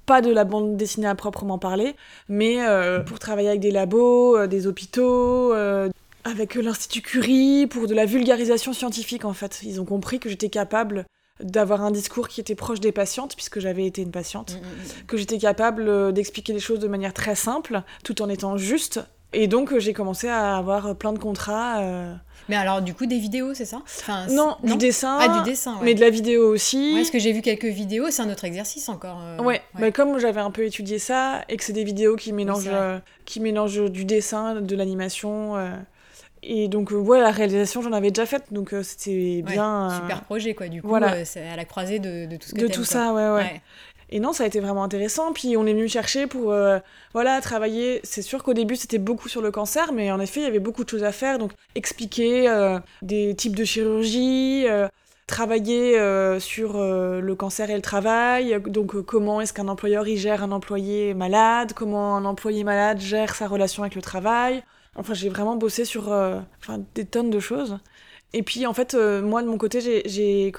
pas 0.08 0.22
de 0.22 0.30
la 0.30 0.44
bande 0.44 0.76
dessinée 0.78 1.06
à 1.06 1.14
proprement 1.14 1.58
parler, 1.58 1.94
mais 2.30 2.66
euh, 2.66 3.00
pour 3.00 3.18
travailler 3.18 3.48
avec 3.48 3.60
des 3.60 3.70
labos, 3.70 4.36
euh, 4.36 4.46
des 4.46 4.66
hôpitaux. 4.66 5.52
euh, 5.52 5.90
avec 6.24 6.56
l'Institut 6.56 7.00
Curie, 7.02 7.66
pour 7.66 7.86
de 7.86 7.94
la 7.94 8.04
vulgarisation 8.04 8.72
scientifique 8.72 9.24
en 9.24 9.32
fait. 9.32 9.60
Ils 9.62 9.80
ont 9.80 9.84
compris 9.84 10.18
que 10.18 10.28
j'étais 10.28 10.48
capable 10.48 11.06
d'avoir 11.40 11.82
un 11.82 11.90
discours 11.90 12.28
qui 12.28 12.40
était 12.40 12.54
proche 12.54 12.80
des 12.80 12.90
patientes, 12.90 13.34
puisque 13.36 13.60
j'avais 13.60 13.86
été 13.86 14.02
une 14.02 14.10
patiente 14.10 14.54
Mm, 14.54 14.56
mm, 14.56 15.06
que 15.06 15.16
j'étais 15.16 15.38
capable 15.38 16.12
d'expliquer 16.12 16.52
les 16.52 16.58
choses 16.58 16.80
de 16.80 16.88
manière 16.88 17.14
très 17.14 17.34
simple, 17.34 17.82
tout 18.02 18.20
en 18.20 18.28
étant 18.28 18.56
juste. 18.56 19.00
Et 19.32 19.46
donc 19.46 19.72
euh, 19.72 19.78
j'ai 19.78 19.92
commencé 19.92 20.28
à 20.28 20.56
avoir 20.56 20.94
plein 20.96 21.12
de 21.12 21.18
contrats. 21.18 21.80
euh, 21.80 22.14
Mais 22.48 22.56
alors, 22.56 22.80
du 22.80 22.94
coup, 22.94 23.04
des 23.04 23.18
vidéos, 23.18 23.52
c'est 23.52 23.66
ça 23.66 23.82
Enfin, 23.84 24.26
Non, 24.30 24.56
du 24.64 24.76
dessin, 24.76 25.18
Ah, 25.20 25.28
du 25.42 25.50
dessin, 25.50 25.74
ouais. 25.74 25.80
mais 25.84 25.94
de 25.94 26.00
la 26.00 26.08
vidéo 26.10 26.48
aussi. 26.50 26.92
Ouais, 26.94 27.00
parce 27.00 27.10
que 27.10 27.18
j'ai 27.18 27.32
vu 27.32 27.42
quelques 27.42 27.66
vidéos, 27.66 28.06
c'est 28.10 28.22
un 28.22 28.30
autre 28.30 28.44
exercice 28.44 28.88
encore. 28.88 29.20
euh, 29.22 29.38
Ouais, 29.42 29.60
mais 29.78 29.92
comme 29.92 30.18
j'avais 30.18 30.40
un 30.40 30.50
peu 30.50 30.64
étudié 30.64 30.98
ça 30.98 31.42
et 31.50 31.56
que 31.58 31.64
c'est 31.64 31.74
des 31.74 31.84
vidéos 31.84 32.16
qui 32.16 32.32
mélangent, 32.32 32.64
euh, 32.72 32.98
qui 33.26 33.40
mélangent 33.40 33.90
du 33.90 34.04
dessin, 34.06 34.60
de 34.62 34.76
l'animation. 34.76 35.56
et 36.42 36.68
donc, 36.68 36.90
ouais, 36.92 37.20
la 37.20 37.30
réalisation, 37.30 37.82
j'en 37.82 37.92
avais 37.92 38.10
déjà 38.10 38.24
faite, 38.24 38.44
donc 38.52 38.74
c'était 38.82 39.42
Ouais, 39.46 39.52
bien. 39.52 39.90
Super 40.00 40.22
projet, 40.24 40.54
quoi. 40.54 40.68
Du 40.68 40.80
coup, 40.80 40.88
voilà. 40.88 41.24
c'est 41.26 41.46
à 41.46 41.56
la 41.56 41.64
croisée 41.66 41.98
de, 41.98 42.24
de 42.26 42.36
tout 42.38 42.48
ce 42.48 42.54
que 42.54 42.60
de 42.62 42.66
tout 42.68 42.80
quoi. 42.80 42.86
ça, 42.86 43.12
ouais, 43.12 43.28
ouais. 43.28 43.34
Ouais. 43.42 43.62
Et 44.10 44.20
non, 44.20 44.32
ça 44.32 44.44
a 44.44 44.46
été 44.46 44.60
vraiment 44.60 44.84
intéressant. 44.84 45.32
Puis 45.32 45.56
on 45.56 45.66
est 45.66 45.72
venu 45.72 45.88
chercher 45.88 46.26
pour 46.26 46.52
euh, 46.52 46.78
voilà, 47.12 47.40
travailler. 47.40 48.00
C'est 48.04 48.22
sûr 48.22 48.42
qu'au 48.42 48.54
début, 48.54 48.76
c'était 48.76 48.98
beaucoup 48.98 49.28
sur 49.28 49.42
le 49.42 49.50
cancer, 49.50 49.92
mais 49.92 50.10
en 50.10 50.20
effet, 50.20 50.40
il 50.40 50.44
y 50.44 50.46
avait 50.46 50.58
beaucoup 50.60 50.84
de 50.84 50.88
choses 50.88 51.04
à 51.04 51.12
faire. 51.12 51.38
Donc, 51.38 51.52
expliquer 51.74 52.48
euh, 52.48 52.78
des 53.02 53.34
types 53.34 53.56
de 53.56 53.64
chirurgie, 53.64 54.64
euh, 54.66 54.88
travailler 55.26 55.98
sur 56.40 56.78
le 56.78 57.34
cancer 57.34 57.68
et 57.70 57.76
le 57.76 57.82
travail. 57.82 58.58
Donc, 58.66 59.02
comment 59.02 59.42
est-ce 59.42 59.52
qu'un 59.52 59.68
employeur 59.68 60.06
gère 60.06 60.42
un 60.42 60.52
employé 60.52 61.12
malade? 61.12 61.72
Comment 61.74 62.16
un 62.16 62.24
employé 62.24 62.64
malade 62.64 62.98
gère 62.98 63.34
sa 63.34 63.46
relation 63.46 63.82
avec 63.82 63.94
le 63.94 64.00
travail? 64.00 64.62
Enfin, 64.96 65.12
j'ai 65.12 65.28
vraiment 65.28 65.56
bossé 65.56 65.84
sur 65.84 66.10
des 66.94 67.04
tonnes 67.04 67.28
de 67.28 67.40
choses. 67.40 67.78
Et 68.32 68.42
puis, 68.42 68.66
en 68.66 68.72
fait, 68.72 68.94
moi, 68.94 69.42
de 69.42 69.48
mon 69.48 69.58
côté, 69.58 69.80
j'ai- 69.82 70.50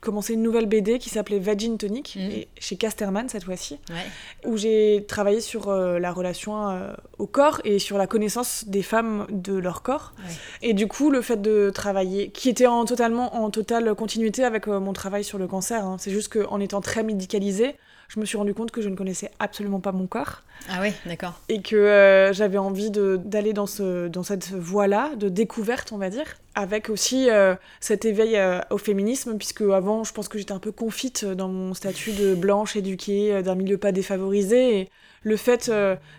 commencé 0.00 0.32
une 0.34 0.42
nouvelle 0.42 0.66
BD 0.66 0.98
qui 0.98 1.10
s'appelait 1.10 1.38
Vagin 1.38 1.76
Tonic, 1.76 2.16
Mhm. 2.18 2.30
et 2.30 2.48
chez 2.58 2.76
Casterman 2.76 3.28
cette 3.28 3.44
fois-ci, 3.44 3.78
Ouais. 3.90 4.50
où 4.50 4.56
j'ai 4.56 5.04
travaillé 5.06 5.40
sur 5.40 5.68
euh, 5.68 5.98
la 5.98 6.10
relation 6.12 6.68
euh, 6.70 6.92
au 7.18 7.26
corps 7.26 7.60
et 7.64 7.78
sur 7.78 7.98
la 7.98 8.06
connaissance 8.06 8.64
des 8.66 8.82
femmes 8.82 9.26
de 9.30 9.54
leur 9.54 9.82
corps. 9.82 10.14
Ouais. 10.18 10.34
Et 10.70 10.72
du 10.74 10.86
coup, 10.86 11.10
le 11.10 11.20
fait 11.20 11.40
de 11.40 11.70
travailler, 11.70 12.30
qui 12.30 12.48
était 12.48 12.66
en, 12.66 12.84
totalement, 12.86 13.36
en 13.36 13.50
totale 13.50 13.94
continuité 13.94 14.42
avec 14.44 14.68
euh, 14.68 14.80
mon 14.80 14.92
travail 14.92 15.22
sur 15.24 15.36
le 15.38 15.46
cancer, 15.46 15.84
hein. 15.84 15.96
c'est 15.98 16.10
juste 16.10 16.32
qu'en 16.32 16.60
étant 16.60 16.80
très 16.80 17.02
médicalisée, 17.02 17.76
je 18.12 18.18
me 18.20 18.24
suis 18.26 18.36
rendu 18.36 18.52
compte 18.54 18.72
que 18.72 18.82
je 18.82 18.88
ne 18.88 18.96
connaissais 18.96 19.30
absolument 19.38 19.78
pas 19.80 19.92
mon 19.92 20.06
corps 20.08 20.42
Ah 20.68 20.80
ouais, 20.80 20.92
d'accord. 21.06 21.40
et 21.48 21.62
que 21.62 21.76
euh, 21.76 22.32
j'avais 22.32 22.58
envie 22.58 22.90
d'aller 22.90 23.52
dans, 23.52 23.66
ce, 23.68 24.08
dans 24.08 24.24
cette 24.24 24.50
voie-là, 24.50 25.14
de 25.16 25.28
découverte, 25.28 25.92
on 25.92 25.96
va 25.98 26.10
dire, 26.10 26.26
avec 26.56 26.90
aussi 26.90 27.30
euh, 27.30 27.54
cet 27.78 28.04
éveil 28.04 28.36
euh, 28.36 28.58
au 28.70 28.78
féminisme, 28.78 29.38
puisque 29.38 29.62
avant, 29.62 30.02
je 30.02 30.12
pense 30.12 30.26
que 30.28 30.38
j'étais 30.38 30.52
un 30.52 30.58
peu 30.58 30.72
confite 30.72 31.24
dans 31.24 31.48
mon 31.48 31.72
statut 31.72 32.10
de 32.12 32.34
blanche 32.34 32.74
éduquée, 32.74 33.42
d'un 33.42 33.54
milieu 33.54 33.78
pas 33.78 33.92
défavorisé, 33.92 34.80
et 34.80 34.90
le 35.22 35.36
fait 35.36 35.70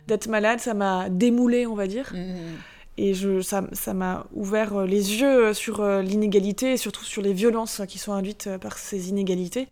d'être 0.07 0.27
malade, 0.27 0.60
ça 0.62 0.74
m'a 0.74 1.10
démoulée, 1.10 1.67
on 1.67 1.75
va 1.75 1.88
dire, 1.88 2.12
Mhm. 2.13 2.55
et 2.98 3.13
je, 3.13 3.41
ça 3.41 3.65
ça 3.74 3.93
m'a 3.93 4.27
ouvert 4.33 4.86
les 4.86 5.19
yeux 5.19 5.53
sur 5.53 5.83
l'inégalité, 6.01 6.71
et 6.74 6.77
surtout 6.77 7.03
sur 7.03 7.21
les 7.21 7.33
violences 7.33 7.81
euh, 7.81 7.86
qui 7.86 7.98
sont 7.98 8.13
induites 8.13 8.50
par 8.62 8.77
ces 8.77 9.10
inégalités. 9.10 9.67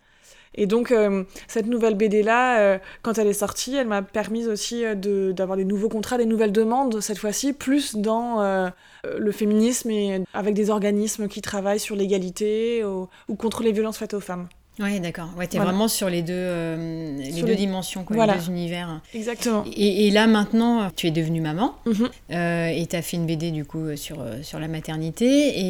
Et 0.60 0.68
donc, 0.68 0.92
euh, 0.92 1.24
cette 1.48 1.66
nouvelle 1.68 1.96
BD-là, 1.96 2.60
euh, 2.60 2.78
quand 3.02 3.18
elle 3.18 3.28
est 3.28 3.34
sortie, 3.34 3.76
elle 3.76 3.88
m'a 3.88 4.02
permis 4.02 4.46
aussi 4.46 4.84
euh, 4.86 4.94
de- 4.94 5.32
d'avoir 5.32 5.58
des 5.58 5.66
nouveaux 5.66 5.90
contrats, 5.90 6.18
des 6.18 6.26
nouvelles 6.26 6.52
demandes, 6.52 7.00
cette 7.02 7.18
fois-ci, 7.18 7.54
plus 7.54 7.96
dans 7.96 8.42
euh, 8.42 8.70
le 9.18 9.32
féminisme 9.32 9.90
et 9.90 10.22
avec 10.34 10.54
des 10.54 10.70
organismes 10.70 11.28
qui 11.30 11.42
travaillent 11.42 11.80
sur 11.80 11.96
l'égalité 11.96 12.84
ou, 12.84 13.08
ou 13.30 13.36
contre 13.36 13.64
les 13.64 13.72
violences 13.72 13.98
faites 13.98 14.14
aux 14.14 14.20
femmes. 14.20 14.48
Ouais, 14.82 15.00
d'accord. 15.02 15.30
Ouais, 15.38 15.46
t'es 15.48 15.58
Voilà. 15.58 15.72
vraiment 15.72 15.90
sur 15.90 16.10
les 16.10 16.22
deux, 16.22 16.34
euh, 16.36 17.18
les 17.18 17.32
Sur 17.34 17.46
deux 17.46 17.52
les- 17.52 17.56
dimensions, 17.58 18.04
quoi, 18.06 18.16
Voilà. 18.16 18.34
les 18.36 18.40
deux 18.40 18.48
univers. 18.50 19.02
Exactement. 19.14 19.66
Et, 19.76 20.08
et 20.08 20.12
là 20.12 20.26
maintenant, 20.26 20.90
tu 20.96 21.08
es 21.08 21.12
devenue 21.12 21.42
maman 21.42 21.76
Mhm. 21.86 22.10
euh, 22.32 22.68
et 22.68 22.86
tu 22.86 22.96
as 22.96 23.02
fait 23.02 23.18
une 23.18 23.26
BD 23.26 23.52
du 23.52 23.66
coup 23.66 23.96
sur, 23.98 24.18
sur 24.42 24.58
la 24.60 24.68
maternité 24.70 25.26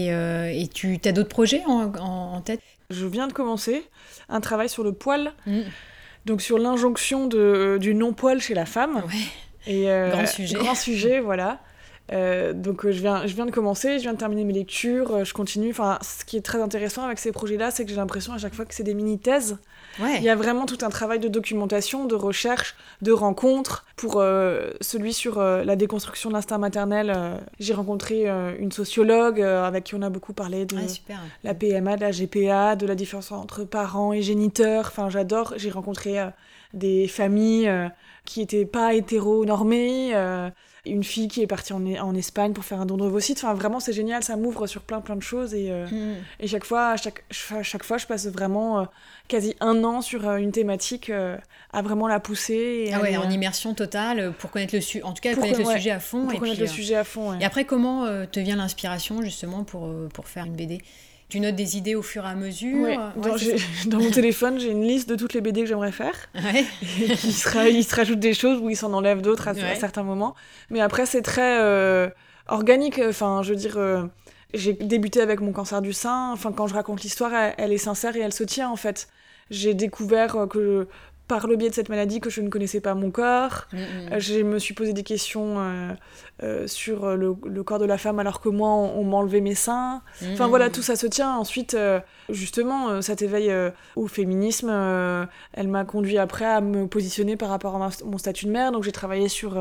et, 0.06 0.14
euh, 0.14 0.52
et 0.54 0.68
tu 0.68 1.00
as 1.06 1.12
d'autres 1.12 1.30
projets 1.30 1.64
en, 1.68 1.92
en- 2.00 2.36
en 2.36 2.42
tête? 2.42 2.60
Je 2.90 3.06
viens 3.06 3.28
de 3.28 3.34
commencer 3.34 3.84
un 4.30 4.42
travail 4.42 4.68
sur 4.68 4.84
le 4.84 4.94
poil, 4.94 5.34
Mhm. 5.46 5.66
donc 6.26 6.42
sur 6.42 6.58
l'injonction 6.58 7.28
de- 7.28 7.78
du 7.80 7.94
non-poil 7.94 8.42
chez 8.42 8.56
la 8.56 8.66
femme. 8.66 8.96
Ouais. 9.08 9.14
Et, 9.68 9.92
euh, 9.92 10.10
Grand 10.10 10.26
sujet. 10.26 10.56
Grand 10.58 10.74
sujet, 10.76 11.20
voilà. 11.20 11.60
Euh, 12.12 12.54
donc 12.54 12.86
euh, 12.86 12.92
je 12.92 13.00
viens, 13.02 13.28
je 13.28 13.36
viens 13.36 13.46
de 13.46 13.52
commencer, 13.52 13.98
je 13.98 14.04
viens 14.04 14.14
de 14.14 14.18
terminer 14.18 14.44
mes 14.44 14.54
lectures, 14.54 15.12
euh, 15.12 15.24
je 15.24 15.34
continue. 15.34 15.70
Enfin, 15.70 16.00
ce 16.02 16.26
qui 16.26 16.38
est 16.38 16.42
très 16.42 16.62
intéressant 16.62 17.04
avec 17.04 17.20
ces 17.20 17.32
projets-là, 17.32 17.72
c'est 17.72 17.84
que 17.84 17.92
j'ai 17.92 17.98
l'impression 17.98 18.34
à 18.34 18.38
chaque 18.38 18.56
fois 18.56 18.66
que 18.66 18.74
c'est 18.74 18.84
des 18.84 18.94
mini-thèses. 18.94 19.58
Ouais. 20.00 20.18
Il 20.18 20.24
y 20.24 20.30
a 20.30 20.36
vraiment 20.36 20.66
tout 20.66 20.78
un 20.82 20.90
travail 20.90 21.20
de 21.20 21.28
documentation, 21.28 22.06
de 22.06 22.16
recherche, 22.16 22.76
de 23.02 23.12
rencontres. 23.12 23.86
Pour 23.96 24.24
celui 24.80 25.12
sur 25.12 25.42
la 25.42 25.76
déconstruction 25.76 26.30
de 26.30 26.36
l'instinct 26.36 26.58
maternel, 26.58 27.42
j'ai 27.60 27.74
rencontré 27.74 28.30
une 28.30 28.72
sociologue 28.72 29.42
avec 29.42 29.86
qui 29.86 29.96
on 29.96 30.02
a 30.02 30.10
beaucoup 30.10 30.32
parlé 30.32 30.66
de 30.66 30.88
super. 30.88 31.20
la 31.44 31.54
PMA, 31.54 31.98
de 31.98 32.02
la 32.02 32.12
GPA, 32.12 32.78
de 32.78 32.86
la 32.86 32.96
différence 32.96 33.34
entre 33.34 33.66
parents 33.66 34.14
et 34.14 34.22
géniteurs. 34.22 34.86
Enfin, 34.88 35.10
j'adore. 35.10 35.54
J'ai 35.58 35.70
rencontré 35.70 36.18
des 36.74 37.10
familles 37.10 37.70
qui 38.24 38.42
étaient 38.42 38.66
pas 38.66 38.94
hétéronormées. 38.94 40.14
Une 40.86 41.04
fille 41.04 41.28
qui 41.28 41.42
est 41.42 41.48
partie 41.48 41.74
en, 41.74 41.86
en 41.86 42.16
Espagne 42.16 42.54
pour 42.54 42.64
faire 42.66 42.80
un 42.80 42.86
don 42.86 42.98
de 42.98 43.04
ovocytes. 43.04 43.38
Enfin, 43.40 43.54
vraiment, 43.54 43.80
c'est 43.80 43.94
génial. 43.94 44.24
Ça 44.24 44.36
m'ouvre 44.36 44.66
sur 44.68 44.82
plein, 44.82 45.02
plein 45.02 45.16
de 45.16 45.22
choses. 45.24 45.54
Et, 45.54 45.72
euh, 45.72 45.86
Mhm. 45.92 46.16
et 46.40 46.48
chaque 46.48 46.66
fois, 46.66 46.90
à 46.92 46.98
chaque, 46.98 47.24
chaque 47.30 47.84
fois, 47.84 47.98
je 47.98 48.06
passe 48.08 48.28
vraiment 48.28 48.80
euh, 48.82 48.86
quasi 49.28 49.56
un 49.60 49.84
an 49.84 50.02
sur 50.02 50.28
euh, 50.28 50.38
une 50.38 50.52
thématique 50.52 51.12
à 51.72 51.82
vraiment 51.82 52.08
la 52.08 52.20
pousser. 52.20 52.86
Et 52.88 52.94
Ah 52.94 53.02
ouais, 53.02 53.10
aller, 53.10 53.18
en 53.18 53.30
immersion 53.30 53.74
totale 53.74 54.34
pour 54.40 54.52
connaître 54.52 54.74
le 54.76 54.82
sujet, 54.82 55.04
en 55.04 55.14
tout 55.14 55.22
cas 55.22 55.32
Pour 55.34 55.42
connaître 55.42 55.58
que- 55.60 55.64
le 55.64 55.68
ouais, 55.70 55.76
sujet 55.78 55.92
à 55.92 56.00
fond. 56.00 56.24
pour 56.26 56.34
et, 56.34 56.38
connaître 56.40 56.58
puis, 56.58 56.68
le 56.68 56.72
sujet 56.74 56.96
à 56.96 57.04
fond. 57.04 57.38
et 57.40 57.44
après, 57.46 57.66
comment 57.66 58.06
te 58.32 58.40
vient 58.40 58.56
l'inspiration 58.56 59.22
justement 59.22 59.64
pour, 59.64 59.90
pour 60.14 60.28
faire 60.28 60.46
une 60.46 60.56
BD 60.56 60.82
Tu 61.30 61.40
notes 61.40 61.56
des 61.56 61.78
idées 61.78 61.94
au 61.94 62.02
fur 62.02 62.26
et 62.26 62.30
à 62.30 62.36
mesure 62.36 62.76
Ouais, 62.82 62.98
dans, 63.86 64.00
mon 64.00 64.10
téléphone, 64.10 64.60
j'ai 64.60 64.72
une 64.72 64.84
liste 64.84 65.08
de 65.08 65.16
toutes 65.16 65.34
les 65.34 65.42
BD 65.42 65.62
que 65.62 65.68
j'aimerais 65.68 65.92
faire. 65.92 66.16
il, 66.34 67.16
se 67.18 67.48
ra- 67.50 67.70
il 67.70 67.84
se 67.84 67.96
rajoute 67.96 68.20
des 68.20 68.34
choses 68.34 68.60
ou 68.60 68.70
il 68.72 68.76
s'en 68.76 68.92
enlève 68.94 69.22
d'autres 69.22 69.48
à, 69.48 69.76
certains 69.76 70.04
moments. 70.04 70.34
Mais 70.72 70.82
après, 70.82 71.06
c'est 71.06 71.22
très 71.22 71.60
euh, 71.62 72.10
organique. 72.48 73.00
Enfin, 73.00 73.44
je 73.44 73.52
veux 73.52 73.56
dire, 73.56 73.78
euh, 73.78 74.04
j'ai 74.56 74.74
débuté 74.74 75.22
avec 75.22 75.40
mon 75.40 75.52
cancer 75.52 75.84
du 75.84 75.94
sein. 75.94 76.32
Enfin, 76.34 76.52
quand 76.52 76.66
je 76.66 76.74
raconte 76.74 77.04
l'histoire, 77.04 77.34
elle, 77.34 77.54
elle 77.60 77.74
est 77.74 77.78
sincère 77.78 78.16
et 78.16 78.22
elle 78.22 78.34
se 78.34 78.44
tient, 78.44 78.70
en 78.70 78.76
fait. 78.76 79.08
J'ai 79.52 79.76
découvert 79.76 80.36
euh, 80.36 80.48
que, 80.48 80.88
par 81.30 81.48
le 81.48 81.56
biais 81.56 81.70
de 81.70 81.74
cette 81.76 81.88
maladie, 81.88 82.20
que 82.20 82.30
je 82.30 82.42
ne 82.42 82.50
connaissais 82.50 82.82
pas 82.82 82.94
mon 82.96 83.12
corps. 83.12 83.68
Mhm. 83.72 83.80
Euh, 84.12 84.20
Je 84.20 84.42
me 84.42 84.60
suis 84.60 84.74
posé 84.74 84.92
des 84.92 85.04
questions 85.04 85.56
euh, 85.60 85.94
euh, 86.44 86.68
sur 86.68 87.16
le, 87.16 87.34
le 87.46 87.64
corps 87.64 87.80
de 87.80 87.86
la 87.86 87.98
femme 87.98 88.20
alors 88.20 88.42
que 88.42 88.50
moi, 88.50 88.70
on, 88.70 89.00
on 89.00 89.04
m'enlevait 89.06 89.40
mes 89.40 89.56
seins. 89.56 90.02
Enfin 90.34 90.44
Mhm. 90.46 90.50
voilà, 90.50 90.70
tout 90.70 90.82
ça 90.82 90.96
se 90.98 91.08
tient. 91.08 91.34
Ensuite, 91.38 91.74
euh, 91.76 92.00
justement, 92.30 93.02
cet 93.02 93.22
éveil 93.22 93.52
au 93.96 94.08
féminisme, 94.08 94.70
elle 95.54 95.68
m'a 95.68 95.86
conduit 95.86 96.18
après 96.18 96.46
à 96.46 96.60
me 96.62 96.88
positionner 96.88 97.36
par 97.38 97.50
rapport 97.50 97.76
à 97.76 97.80
ma- 97.80 97.90
mon 98.06 98.18
statut 98.18 98.46
de 98.46 98.52
mère. 98.52 98.72
Donc 98.72 98.84
j'ai 98.84 98.92
travaillé 98.92 99.30
sur 99.30 99.54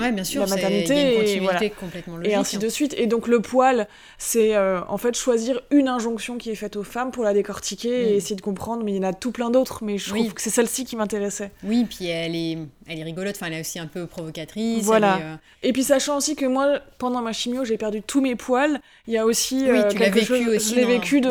Ouais, 0.00 0.12
bien 0.12 0.24
sûr, 0.24 0.40
la 0.42 0.48
maternité 0.48 0.94
il 0.94 0.98
y 0.98 1.16
a 1.16 1.22
une 1.22 1.28
et 1.28 1.40
voilà. 1.40 1.68
complètement 1.70 2.16
logique. 2.16 2.32
Et 2.32 2.34
ainsi 2.34 2.56
hein. 2.56 2.60
de 2.60 2.68
suite. 2.68 2.94
Et 2.96 3.06
donc 3.06 3.28
le 3.28 3.40
poil, 3.40 3.86
c'est 4.18 4.56
en 4.58 4.96
fait 4.98 5.14
choisir 5.16 5.60
une 5.70 5.88
injonction 5.88 6.38
qui 6.38 6.50
est 6.50 6.54
faite 6.54 6.76
aux 6.76 6.82
femmes 6.84 7.10
pour 7.10 7.24
la 7.24 7.34
décortiquer 7.34 8.10
et 8.10 8.14
Mm. 8.14 8.16
essayer 8.16 8.36
de 8.36 8.40
comprendre. 8.40 8.82
Mais 8.84 8.92
il 8.92 8.96
y 8.96 9.00
en 9.00 9.08
a 9.08 9.12
tout 9.12 9.32
plein 9.32 9.50
d'autres. 9.50 9.84
Mais 9.84 9.98
je 9.98 10.12
Oui. 10.12 10.20
trouve 10.20 10.34
que 10.34 10.40
c'est 10.42 10.50
celle-ci 10.50 10.84
qui 10.84 10.96
m'intéressait. 11.14 11.50
Oui, 11.64 11.84
puis 11.88 12.06
elle 12.06 12.34
est, 12.36 12.58
elle 12.88 12.98
est 12.98 13.02
rigolote, 13.02 13.34
enfin, 13.36 13.46
elle 13.46 13.54
est 13.54 13.60
aussi 13.60 13.78
un 13.78 13.86
peu 13.86 14.06
provocatrice. 14.06 14.84
Voilà. 14.84 15.18
est, 15.18 15.22
euh, 15.22 15.34
Et 15.62 15.72
puis 15.72 15.82
sachant 15.82 16.16
aussi 16.16 16.36
que 16.36 16.46
moi, 16.46 16.78
pendant 16.98 17.20
ma 17.22 17.32
chimio, 17.32 17.64
j'ai 17.64 17.76
perdu 17.76 18.02
tous 18.02 18.20
mes 18.20 18.36
poils. 18.36 18.80
Il 19.06 19.14
y 19.14 19.18
a 19.18 19.26
aussi 19.26 19.56
Oui, 19.70 19.78
euh, 19.78 19.88
tu 19.90 19.98
l'as 19.98 20.10
quelque 20.10 20.14
vécu 20.32 20.44
chose- 20.44 20.54
aussi. 20.56 20.70
Je 20.70 20.76
l'ai 20.76 20.84
vécu 20.86 21.20
de, 21.20 21.30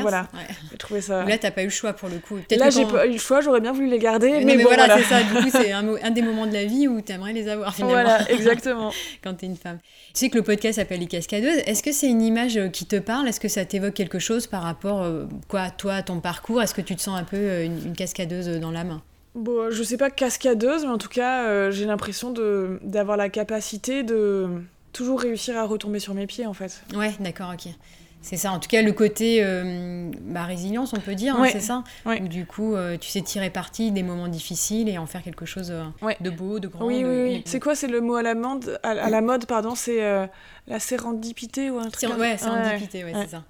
voilà. 0.00 0.28
Ouais. 0.34 0.40
J'ai 0.70 0.78
trouvé 0.78 1.00
ça. 1.00 1.24
Là, 1.24 1.38
t'as 1.38 1.50
pas 1.50 1.62
eu 1.62 1.66
le 1.66 1.70
choix 1.70 1.92
pour 1.92 2.08
le 2.08 2.18
coup. 2.18 2.38
Là, 2.50 2.70
j'ai 2.70 2.86
pas 2.86 3.06
eu 3.06 3.12
le 3.12 3.18
choix. 3.18 3.40
J'aurais 3.40 3.60
bien 3.60 3.72
voulu 3.72 3.88
les 3.88 3.98
garder, 3.98 4.30
Mais, 4.30 4.44
mais, 4.44 4.52
non, 4.52 4.56
mais 4.58 4.62
bon, 4.64 4.68
voilà, 4.68 4.86
voilà. 4.86 5.02
c'est 5.02 5.08
ça. 5.08 5.22
Du 5.22 5.34
coup, 5.34 5.50
c'est 5.50 5.72
un, 5.72 6.10
des 6.10 6.22
moments 6.22 6.46
de 6.46 6.52
la 6.54 6.64
vie 6.64 6.88
où 6.88 7.00
t'aimerais 7.00 7.32
les 7.32 7.48
avoir 7.48 7.74
finalement 7.74 8.02
Voilà, 8.02 8.30
exactement. 8.30 8.90
quand 9.22 9.34
t'es 9.34 9.46
une 9.46 9.56
femme. 9.56 9.78
Tu 10.14 10.20
sais 10.20 10.28
que 10.30 10.38
le 10.38 10.44
podcast 10.44 10.76
s'appelle 10.78 11.00
Les 11.00 11.06
Cascadeuses. 11.06 11.58
Est-ce 11.66 11.82
que 11.82 11.92
c'est 11.92 12.08
une 12.08 12.22
image 12.22 12.56
euh, 12.56 12.68
qui 12.68 12.86
te 12.86 12.96
parle? 12.96 13.28
Est-ce 13.28 13.40
que 13.40 13.48
ça 13.48 13.64
t'évoque 13.64 13.94
quelque 13.94 14.18
chose 14.18 14.46
par 14.46 14.62
rapport, 14.62 15.02
euh, 15.02 15.26
quoi, 15.48 15.60
à 15.62 15.70
toi, 15.70 15.94
à 15.94 16.02
ton 16.02 16.20
parcours? 16.20 16.62
Est-ce 16.62 16.74
que 16.74 16.80
tu 16.80 16.96
te 16.96 17.02
sens 17.02 17.18
un 17.18 17.24
peu 17.24 17.36
euh, 17.36 17.64
une, 17.64 17.78
une 17.88 17.92
cascadeuse 17.94 18.48
dans 18.60 18.70
l'âme 18.70 19.00
Bon, 19.38 19.70
je 19.70 19.82
sais 19.82 19.96
pas 19.96 20.10
cascadeuse, 20.10 20.82
mais 20.84 20.90
en 20.90 20.98
tout 20.98 21.08
cas, 21.08 21.44
euh, 21.46 21.70
j'ai 21.70 21.84
l'impression 21.84 22.30
de 22.30 22.78
d'avoir 22.82 23.16
la 23.16 23.28
capacité 23.28 24.02
de 24.02 24.48
toujours 24.92 25.20
réussir 25.20 25.56
à 25.56 25.64
retomber 25.64 26.00
sur 26.00 26.14
mes 26.14 26.26
pieds, 26.26 26.46
en 26.46 26.54
fait. 26.54 26.82
Ouais, 26.94 27.12
d'accord, 27.20 27.52
ok. 27.54 27.72
C'est 28.20 28.36
ça, 28.36 28.50
en 28.50 28.58
tout 28.58 28.68
cas, 28.68 28.82
le 28.82 28.90
côté 28.92 29.38
euh, 29.44 30.10
bah, 30.22 30.42
résilience, 30.42 30.92
on 30.92 30.98
peut 30.98 31.14
dire, 31.14 31.36
hein, 31.36 31.42
Ouais, 31.42 31.50
c'est 31.52 31.60
ça 31.60 31.84
ouais. 32.04 32.20
Où 32.20 32.26
du 32.26 32.46
coup, 32.46 32.74
euh, 32.74 32.96
tu 32.98 33.08
sais 33.08 33.22
tirer 33.22 33.48
parti 33.48 33.92
des 33.92 34.02
moments 34.02 34.26
difficiles 34.26 34.88
et 34.88 34.98
en 34.98 35.06
faire 35.06 35.22
quelque 35.22 35.46
chose 35.46 35.70
euh, 35.70 35.84
Ouais. 36.02 36.16
de 36.20 36.28
beau, 36.28 36.58
de 36.58 36.66
grand. 36.66 36.84
Oui, 36.84 37.02
de- 37.04 37.08
oui, 37.08 37.22
oui. 37.36 37.42
C'est 37.46 37.60
quoi, 37.60 37.76
c'est 37.76 37.86
le 37.86 38.00
mot 38.00 38.16
à 38.16 38.22
la 38.24 38.34
mode, 38.34 38.80
à, 38.82 38.88
à 38.90 39.08
la 39.08 39.20
mode, 39.20 39.46
pardon, 39.46 39.76
c'est 39.76 40.02
euh, 40.02 40.26
la 40.66 40.80
sérendipité 40.80 41.70
ou 41.70 41.78
un 41.78 41.88
truc 41.90 42.10
comme 42.10 42.18
Ouais, 42.20 42.36
ça 42.36 42.46
c'est 42.90 43.04
Ouais, 43.04 43.14
ça. 43.30 43.44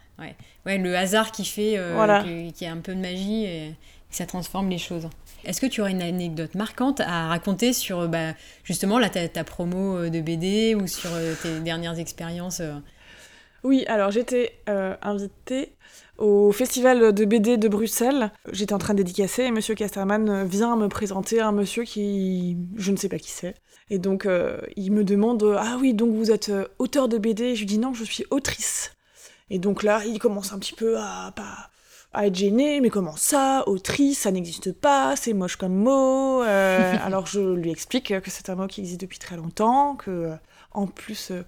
Ouais. 0.66 0.79
le 0.79 0.94
hasard 0.96 1.33
qui 1.33 1.46
fait, 1.46 1.79
euh, 1.79 1.92
Voilà. 1.94 2.22
que- 2.22 2.51
qui 2.51 2.66
a 2.66 2.72
un 2.72 2.77
peu 2.79 2.94
de 2.94 3.01
magie 3.01 3.44
et 3.46 3.74
que 4.11 4.16
ça 4.16 4.27
transforme 4.27 4.68
les 4.68 4.79
choses. 4.79 5.09
Est-ce 5.48 5.62
que 5.62 5.66
tu 5.66 5.80
aurais 5.80 5.92
une 5.92 6.02
anecdote 6.02 6.54
marquante 6.54 7.00
à 7.00 7.28
raconter 7.28 7.72
sur 7.72 8.06
bah, 8.06 8.34
justement 8.64 8.98
là, 8.98 9.08
ta, 9.08 9.44
promo 9.44 9.96
euh, 9.96 10.11
de 10.11 10.20
BD 10.20 10.74
ou 10.74 10.87
sur 10.87 11.08
euh, 11.14 11.34
tes 11.42 11.61
dernières 11.61 11.98
expériences 11.98 12.61
euh, 12.61 12.74
Oui, 13.64 13.87
alors 13.88 14.11
j'étais 14.11 14.61
invitée 14.66 15.72
au 16.18 16.52
festival 16.52 17.14
de 17.14 17.24
BD 17.24 17.56
de 17.56 17.66
Bruxelles. 17.66 18.30
J'étais 18.52 18.74
en 18.74 18.78
train 18.78 18.92
de 18.92 18.98
dédicacer 18.98 19.44
et 19.44 19.50
Monsieur 19.50 19.74
Casterman 19.74 20.46
vient 20.46 20.76
me 20.76 20.88
présenter 20.88 21.40
un 21.40 21.52
monsieur 21.52 21.84
qui... 21.84 22.58
je 22.76 22.92
ne 22.92 22.96
sais 22.98 23.08
pas 23.08 23.18
qui 23.18 23.30
c'est. 23.30 23.54
Et 23.88 23.98
donc 23.98 24.28
il 24.76 24.92
me 24.92 25.02
demande 25.02 25.56
Ah 25.58 25.78
oui, 25.80 25.94
donc 25.94 26.14
vous 26.14 26.30
êtes 26.30 26.52
auteur 26.78 27.08
de 27.08 27.16
BD 27.16 27.54
Je 27.54 27.61
lui 27.61 27.66
dis 27.66 27.78
Non, 27.78 27.94
je 27.94 28.04
suis 28.04 28.26
autrice. 28.30 28.92
Et 29.48 29.58
donc 29.58 29.82
là, 29.82 30.02
il 30.04 30.18
commence 30.18 30.52
un 30.52 30.58
petit 30.58 30.74
peu 30.74 30.98
à, 30.98 31.32
pas- 31.34 31.70
à 32.12 32.27
être 32.27 32.35
gêné, 32.35 32.81
mais 32.81 32.90
comment 32.90 33.16
ça 33.16 33.64
Autrice, 33.66 34.21
ça 34.21 34.31
n'existe 34.31 34.73
pas, 34.73 35.14
c'est 35.16 35.35
moche 35.35 35.57
comme 35.57 35.75
mot. 35.75 36.42
Euh, 36.42 36.94
alors 37.05 37.27
je 37.27 37.40
lui 37.55 37.71
explique 37.71 38.18
que 38.21 38.31
c'est 38.31 38.49
un 38.51 38.55
mot 38.55 38.66
qui 38.66 38.81
existe 38.81 39.01
depuis 39.01 39.18
très 39.18 39.37
longtemps, 39.37 39.97
que 39.97 40.11
euh, 40.11 40.35
en 40.73 40.87
plus 40.87 41.31
euh, 41.31 41.42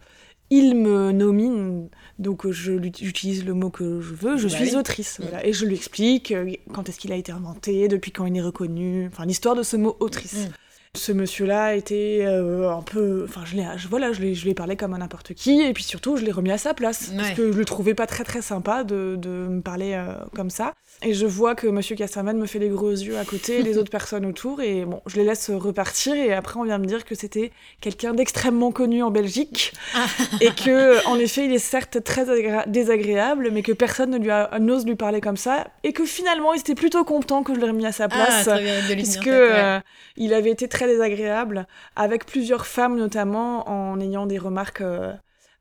il 0.51 0.75
me 0.75 1.13
nomine, 1.13 1.89
donc 2.19 2.49
je 2.51 2.73
j'utilise 2.99 3.45
le 3.45 3.55
mot 3.55 3.71
que 3.71 4.01
je 4.01 4.15
veux, 4.15 4.37
je 4.37 4.49
Bah 4.49 4.55
suis 4.57 4.71
oui. 4.71 4.77
autrice. 4.77 5.19
Mm. 5.19 5.23
Voilà. 5.23 5.47
Et 5.47 5.53
je 5.53 5.65
lui 5.65 5.77
explique 5.77 6.35
quand 6.73 6.89
est-ce 6.89 6.99
qu'il 6.99 7.13
a 7.13 7.17
été 7.17 7.33
inventé, 7.33 7.89
depuis 7.89 8.11
quand 8.11 8.27
il 8.27 8.37
est 8.37 8.43
reconnu, 8.43 9.07
enfin 9.07 9.25
l'histoire 9.25 9.55
de 9.55 9.63
ce 9.63 9.77
mot 9.77 9.97
autrice. 10.01 10.49
Mm. 10.49 10.53
Ce 10.97 11.13
monsieur-là 11.13 11.77
était 11.77 12.25
euh, 12.25 12.69
un 12.69 12.83
peu. 12.83 13.25
Enfin, 13.29 13.43
je 13.45 13.55
l'ai, 13.55 13.65
je, 13.77 13.87
voilà, 13.87 14.13
je, 14.13 14.35
je 14.35 14.43
lui 14.43 14.51
ai 14.51 14.55
parlé 14.55 14.77
comme 14.77 14.93
à 14.93 14.99
n'importe 14.99 15.35
qui, 15.35 15.61
et 15.61 15.73
puis 15.73 15.85
surtout, 15.85 16.17
je 16.17 16.25
l'ai 16.25 16.33
remis 16.33 16.51
à 16.51 16.59
sa 16.59 16.75
place. 16.75 17.11
Parce 17.17 17.31
que 17.37 17.53
je 17.53 17.57
le 17.59 17.65
trouvais 17.65 17.95
pas 17.95 18.09
très 18.09 18.25
très 18.25 18.43
sympa 18.43 18.83
de, 18.83 19.15
de 19.17 19.29
me 19.29 19.61
parler 19.63 19.93
euh, 19.95 20.15
comme 20.35 20.51
ça. 20.51 20.75
Et 21.03 21.15
je 21.15 21.27
vois 21.27 21.55
que 21.55 21.67
monsieur 21.67 21.97
Casterman 21.97 22.37
me 22.37 22.45
fait 22.47 22.59
les 22.59 22.69
gros 22.69 22.91
yeux 22.91 23.17
à 23.19 23.25
côté, 23.25 23.63
les 23.63 23.79
autres 23.79 23.91
personnes 23.91 24.27
autour, 24.27 24.61
et 24.61 24.85
bon, 24.85 25.01
je 25.07 25.17
les 25.17 25.25
laisse 25.25 25.51
repartir, 25.51 26.15
et 26.15 26.33
après, 26.35 26.61
on 26.61 26.65
vient 26.65 26.79
me 26.79 26.85
dire 26.85 27.05
que 27.05 27.15
c'était 27.15 27.53
quelqu'un 27.81 28.13
d'extrêmement 28.13 28.71
connu 28.71 29.03
en 29.03 29.11
Belgique, 29.11 29.73
ah. 29.95 30.07
et 30.43 30.51
que, 30.51 31.07
en 31.07 31.19
effet, 31.19 31.47
il 31.47 31.53
est 31.53 31.59
certes 31.59 32.05
très 32.05 32.27
désagréable, 32.67 33.49
mais 33.51 33.63
que 33.63 33.73
personne 33.73 34.11
ne 34.11 34.19
lui 34.19 34.31
n'ose 34.61 34.85
lui 34.85 34.97
parler 34.97 35.23
comme 35.23 35.39
ça, 35.39 35.69
et 35.85 35.95
que 35.95 36.05
finalement, 36.05 36.53
il 36.53 36.61
était 36.61 36.75
plutôt 36.75 37.05
content 37.05 37.43
que 37.43 37.55
je 37.55 37.61
l'ai 37.61 37.67
remis 37.67 37.87
à 37.87 37.93
sa 37.93 38.05
ah, 38.05 38.09
place, 38.09 38.49
puisque 38.91 39.27
euh, 39.27 39.81
il 40.17 40.35
avait 40.35 40.51
été 40.51 40.69
très 40.69 40.87
désagréable, 40.87 41.67
avec 41.97 42.27
plusieurs 42.27 42.67
femmes 42.67 42.97
notamment, 42.97 43.69
en 43.71 43.99
ayant 44.01 44.27
des 44.27 44.39
remarques 44.39 44.83
euh, 44.83 45.13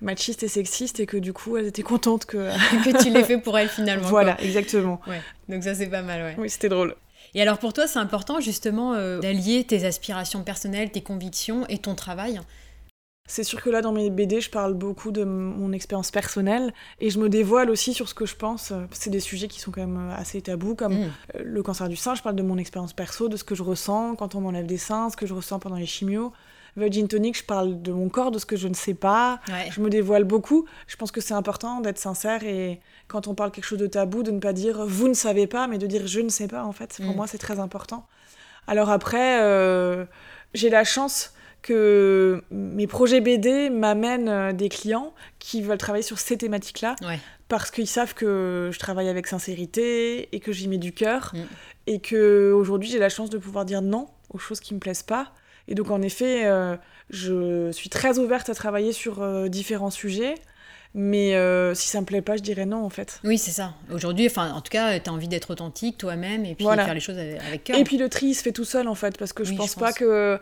machistes 0.02 0.44
et 0.44 0.48
sexistes, 0.48 1.00
et 1.00 1.06
que 1.06 1.18
du 1.18 1.34
coup, 1.34 1.58
elles 1.58 1.68
étaient 1.68 1.84
contentes 1.84 2.26
que... 2.26 2.38
que 2.84 3.04
tu 3.04 3.10
l'aies 3.10 3.24
fait 3.24 3.38
pour 3.38 3.58
elles 3.58 3.70
finalement. 3.70 4.08
Voilà, 4.08 4.42
exactement. 4.42 5.02
Ouais. 5.08 5.22
Donc 5.48 5.64
ça, 5.64 5.76
c'est 5.76 5.88
pas 5.88 6.02
mal, 6.02 6.22
ouais. 6.22 6.36
Oui, 6.38 6.50
c'était 6.50 6.70
drôle. 6.70 6.96
Et 7.34 7.42
alors 7.42 7.60
pour 7.60 7.74
toi, 7.74 7.88
c'est 7.88 8.00
important 8.00 8.40
justement 8.40 8.94
euh, 8.94 9.20
d'allier 9.20 9.64
tes 9.64 9.86
aspirations 9.86 10.44
personnelles, 10.44 10.92
tes 10.92 11.02
convictions 11.02 11.66
et 11.68 11.78
ton 11.78 11.96
travail? 11.96 12.40
C'est 13.28 13.44
sûr 13.44 13.62
que 13.62 13.70
là, 13.70 13.82
dans 13.82 13.92
mes 13.92 14.10
BD, 14.10 14.42
je 14.42 14.50
parle 14.50 14.74
beaucoup 14.74 15.12
de 15.12 15.24
mon 15.24 15.72
expérience 15.72 16.10
personnelle 16.10 16.74
et 17.00 17.12
je 17.12 17.20
me 17.20 17.30
dévoile 17.30 17.70
aussi 17.70 17.94
sur 17.94 18.10
ce 18.10 18.16
que 18.16 18.26
je 18.26 18.36
pense. 18.36 18.74
C'est 18.90 19.12
des 19.12 19.20
sujets 19.20 19.48
qui 19.48 19.60
sont 19.60 19.70
quand 19.70 19.86
même 19.86 20.12
assez 20.18 20.42
tabous, 20.42 20.74
comme 20.74 20.96
mm. 20.96 21.12
euh, 21.36 21.42
le 21.44 21.62
cancer 21.62 21.88
du 21.90 21.96
sein. 21.96 22.16
Je 22.16 22.24
parle 22.24 22.36
de 22.36 22.42
mon 22.42 22.58
expérience 22.58 22.94
perso, 22.94 23.30
de 23.30 23.38
ce 23.38 23.44
que 23.44 23.54
je 23.54 23.62
ressens 23.62 24.16
quand 24.16 24.34
on 24.34 24.42
m'enlève 24.42 24.66
des 24.66 24.80
seins, 24.80 25.12
ce 25.12 25.16
que 25.16 25.28
je 25.28 25.36
ressens 25.36 25.60
pendant 25.60 25.76
les 25.76 25.86
chimios. 25.86 26.34
Virgin 26.78 27.08
Tonic, 27.08 27.38
je 27.38 27.44
parle 27.44 27.82
de 27.82 27.92
mon 27.92 28.10
corps, 28.10 28.32
de 28.32 28.40
ce 28.40 28.46
que 28.46 28.56
je 28.56 28.68
ne 28.68 28.74
sais 28.74 28.94
pas. 28.94 29.40
Je 29.72 29.82
me 29.82 29.90
dévoile 29.90 30.24
beaucoup. 30.24 30.66
Je 30.88 30.96
pense 30.96 31.12
que 31.12 31.22
c'est 31.22 31.34
important 31.34 31.82
d'être 31.82 31.98
sincère 31.98 32.44
et 32.44 32.80
quand 33.08 33.28
on 33.28 33.36
parle 33.36 33.52
quelque 33.52 33.66
chose 33.66 33.80
de 33.80 33.88
tabou, 33.88 34.24
de 34.24 34.32
ne 34.32 34.40
pas 34.40 34.54
dire 34.54 34.86
vous 34.86 35.08
ne 35.08 35.14
savez 35.14 35.48
pas, 35.48 35.68
mais 35.68 35.78
de 35.78 35.88
dire 35.88 36.08
je 36.08 36.20
ne 36.22 36.30
sais 36.30 36.48
pas, 36.48 36.64
en 36.64 36.72
fait. 36.72 36.98
Pour 36.98 37.14
mm. 37.14 37.16
moi, 37.16 37.28
c'est 37.28 37.38
très 37.38 37.60
important. 37.60 38.06
Alors 38.68 38.90
après, 38.90 39.42
euh, 39.42 40.06
j'ai 40.54 40.70
la 40.70 40.84
chance 40.84 41.34
que 41.62 42.44
mes 42.52 42.88
projets 42.88 43.22
BD 43.22 43.70
m'amènent 43.70 44.30
euh, 44.30 44.54
des 44.54 44.70
clients 44.70 45.14
qui 45.40 45.62
veulent 45.62 45.78
travailler 45.78 46.04
sur 46.04 46.20
ces 46.20 46.38
thématiques-là 46.38 46.96
parce 47.48 47.72
qu'ils 47.72 47.88
savent 47.88 48.14
que 48.14 48.70
je 48.72 48.80
travaille 48.80 49.10
avec 49.10 49.28
sincérité 49.28 50.34
et 50.34 50.40
que 50.40 50.52
j'y 50.52 50.68
mets 50.68 50.78
du 50.78 50.94
cœur 50.94 51.32
mm. 51.34 51.40
et 51.88 52.00
que 52.00 52.52
aujourd'hui 52.54 52.90
j'ai 52.90 53.00
la 53.00 53.10
chance 53.10 53.30
de 53.30 53.38
pouvoir 53.38 53.66
dire 53.66 53.82
non 53.82 54.08
aux 54.30 54.38
choses 54.38 54.60
qui 54.60 54.74
me 54.74 54.80
plaisent 54.80 55.04
pas. 55.04 55.34
Et 55.70 55.76
donc 55.76 55.92
en 55.92 56.02
effet, 56.02 56.46
euh, 56.46 56.76
je 57.10 57.72
suis 57.72 57.90
très 57.90 58.20
ouverte 58.20 58.50
à 58.50 58.56
travailler 58.56 58.92
sur 58.92 59.22
euh, 59.22 59.48
différents 59.48 59.92
sujets. 59.92 60.36
Mais 60.96 61.36
euh, 61.36 61.76
si 61.76 61.88
ça 61.88 62.02
me 62.02 62.06
plaît 62.06 62.24
pas, 62.24 62.36
je 62.36 62.42
dirais 62.42 62.66
non 62.66 62.84
en 62.84 62.90
fait. 62.90 63.20
Oui, 63.24 63.38
c'est 63.38 63.52
ça. 63.52 63.76
Aujourd'hui, 63.94 64.26
enfin, 64.26 64.52
en 64.54 64.62
tout 64.62 64.72
cas, 64.72 65.00
tu 65.00 65.10
as 65.10 65.14
envie 65.14 65.28
d'être 65.28 65.52
authentique 65.52 66.00
toi-même 66.00 66.46
et 66.46 66.56
puis 66.56 66.66
faire 66.66 66.94
les 66.94 67.00
choses 67.00 67.18
avec 67.18 67.64
cœur. 67.64 67.78
Et 67.78 67.84
puis 67.84 67.98
le 67.98 68.10
tri, 68.10 68.28
il 68.28 68.34
se 68.34 68.42
fait 68.42 68.52
tout 68.52 68.66
seul 68.66 68.88
en 68.88 68.96
fait, 68.96 69.18
parce 69.18 69.32
que 69.32 69.44
je 69.44 69.54
pense 69.54 69.76
pas 69.76 69.94
qu'il 69.94 70.08
euh, 70.08 70.40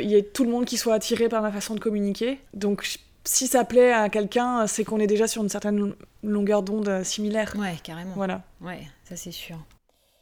y 0.00 0.14
ait 0.14 0.22
tout 0.22 0.44
le 0.44 0.50
monde 0.50 0.64
qui 0.64 0.78
soit 0.78 0.94
attiré 0.94 1.28
par 1.28 1.42
ma 1.42 1.52
façon 1.52 1.74
de 1.74 1.80
communiquer. 1.80 2.40
Donc 2.54 2.98
si 3.24 3.46
ça 3.46 3.64
plaît 3.64 3.92
à 3.92 4.08
quelqu'un, 4.08 4.66
c'est 4.66 4.84
qu'on 4.84 5.00
est 5.00 5.06
déjà 5.06 5.28
sur 5.28 5.42
une 5.42 5.50
certaine 5.50 5.94
longueur 6.22 6.62
d'onde 6.62 7.04
similaire. 7.04 7.54
Ouais, 7.58 7.74
carrément. 7.82 8.14
Voilà. 8.16 8.42
Ouais, 8.62 8.80
ça 9.04 9.16
c'est 9.16 9.32
sûr. 9.32 9.58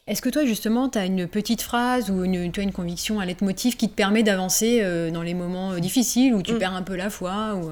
Est-ce 0.09 0.23
que 0.23 0.31
toi, 0.31 0.47
justement, 0.47 0.89
tu 0.89 0.99
as 0.99 1.05
une 1.05 1.29
petite 1.29 1.61
phrase 1.61 2.11
ou 2.11 2.25
une, 2.25 2.51
une 2.57 2.73
conviction, 2.73 3.21
un 3.21 3.27
leitmotiv 3.27 3.77
qui 3.77 3.91
te 3.91 3.95
permet 3.95 4.23
d'avancer 4.23 4.81
euh, 4.83 5.11
dans 5.11 5.23
les 5.23 5.35
moments 5.35 5.79
difficiles 5.79 6.35
où 6.35 6.43
tu 6.43 6.55
mm. 6.55 6.59
perds 6.59 6.75
un 6.75 6.83
peu 6.83 6.97
la 6.97 7.11
foi 7.11 7.55
ou... 7.55 7.71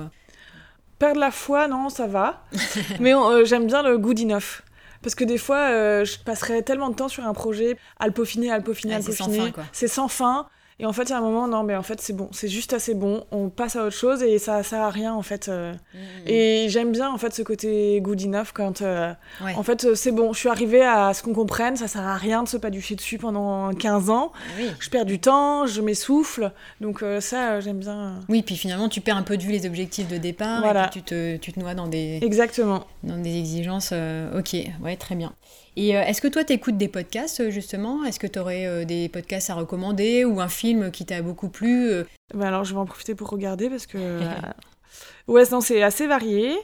Perdre 0.99 1.21
la 1.21 1.31
foi, 1.31 1.67
non, 1.67 1.89
ça 1.89 2.07
va. 2.07 2.45
Mais 3.01 3.15
euh, 3.15 3.45
j'aime 3.45 3.67
bien 3.67 3.83
le 3.83 3.99
good 3.99 4.21
enough. 4.21 4.63
Parce 5.03 5.15
que 5.15 5.25
des 5.25 5.39
fois, 5.39 5.69
euh, 5.71 6.05
je 6.05 6.19
passerais 6.19 6.63
tellement 6.63 6.91
de 6.91 6.95
temps 6.95 7.09
sur 7.09 7.25
un 7.27 7.33
projet 7.33 7.79
à 7.99 8.07
le 8.07 8.13
peaufiner, 8.13 8.51
à 8.51 8.59
le 8.59 8.65
peaufiner, 8.65 8.95
à 8.95 8.99
le 8.99 9.05
peaufiner. 9.05 9.53
C'est 9.73 9.89
sans 9.89 10.09
fin. 10.09 10.47
Et 10.79 10.85
en 10.85 10.93
fait, 10.93 11.05
il 11.05 11.11
y 11.11 11.13
a 11.15 11.19
un 11.19 11.23
moment, 11.23 11.49
non, 11.49 11.63
mais 11.63 11.75
en 11.75 11.83
fait, 11.83 12.03
c'est 12.03 12.13
bon, 12.13 12.29
c'est 12.33 12.49
juste 12.49 12.75
assez 12.75 12.95
bon, 12.95 13.25
on 13.31 13.49
passe 13.49 13.77
à 13.77 13.85
autre 13.85 13.97
chose 13.97 14.23
et 14.23 14.39
ça 14.39 14.63
sert 14.63 14.83
à 14.83 14.91
rien, 14.91 15.15
en 15.15 15.23
fait. 15.23 15.49
Euh. 15.49 15.73
Mmh, 15.73 15.99
mmh. 15.99 16.29
Et 16.29 16.67
j'aime 16.69 16.93
bien, 16.93 17.11
en 17.11 17.17
fait, 17.17 17.33
ce 17.33 17.41
côté 17.41 17.99
good 18.03 18.21
enough 18.23 18.49
quand, 18.53 18.83
euh, 18.83 19.15
en 19.41 19.63
fait, 19.63 19.85
euh, 19.85 19.95
c'est 19.95 20.13
bon, 20.13 20.35
je 20.35 20.39
suis 20.39 20.51
arrivée 20.51 20.83
à 20.83 21.15
ce 21.15 21.23
qu'on 21.23 21.33
comprenne, 21.33 21.77
ça 21.77 21.89
sert 21.89 22.07
à 22.07 22.17
rien 22.17 22.43
de 22.43 22.49
se 22.49 22.59
paducher 22.59 22.95
dessus 22.95 23.17
pendant 23.17 23.73
15 23.73 24.11
ans. 24.11 24.33
Je 24.79 24.91
perds 24.91 25.07
du 25.07 25.19
temps, 25.19 25.67
je 25.67 25.81
m'essouffle, 25.81 26.53
donc 26.83 27.03
ça, 27.21 27.61
j'aime 27.61 27.79
bien. 27.79 28.21
Oui, 28.29 28.43
puis 28.43 28.57
finalement, 28.57 28.91
tu 28.91 29.01
perds 29.01 29.17
un 29.17 29.23
peu 29.23 29.39
de 29.39 29.43
vue 29.43 29.53
les 29.53 29.65
objectifs 29.65 30.09
de 30.09 30.19
départ 30.19 30.63
et 30.65 30.83
puis 30.91 31.01
tu 31.01 31.03
te, 31.03 31.37
tu 31.39 31.53
te 31.55 31.61
noies 31.61 31.75
dans 31.75 31.87
des... 31.87 32.19
Exactement. 32.21 32.85
Dans 33.03 33.17
des 33.17 33.39
exigences, 33.39 33.95
ok, 34.37 34.57
ouais, 34.83 34.97
très 34.97 35.15
bien. 35.15 35.33
Et 35.77 35.97
euh, 35.97 36.03
est-ce 36.03 36.23
que 36.23 36.29
toi, 36.29 36.43
tu 36.43 36.55
écoutes 36.55 36.79
des 36.79 36.89
podcasts, 36.89 37.41
euh, 37.41 37.51
justement? 37.51 38.03
Est-ce 38.05 38.19
que 38.19 38.27
tu 38.27 38.39
aurais 38.39 38.67
euh, 38.67 38.85
des 38.85 39.11
podcasts 39.11 39.51
à 39.51 39.55
recommander 39.55 40.25
ou 40.25 40.41
un 40.41 40.49
film 40.49 40.91
qui 40.91 41.05
t'a 41.05 41.21
beaucoup 41.21 41.51
plu 41.51 41.91
bah 42.35 42.49
Alors, 42.49 42.65
je 42.65 42.73
vais 42.73 42.81
en 42.81 42.87
profiter 42.87 43.15
pour 43.15 43.29
regarder 43.29 43.69
parce 43.69 43.87
que... 43.87 43.99
ouais, 45.29 45.45
non, 45.53 45.61
c'est 45.61 45.83
assez 45.83 46.07
varié. 46.07 46.57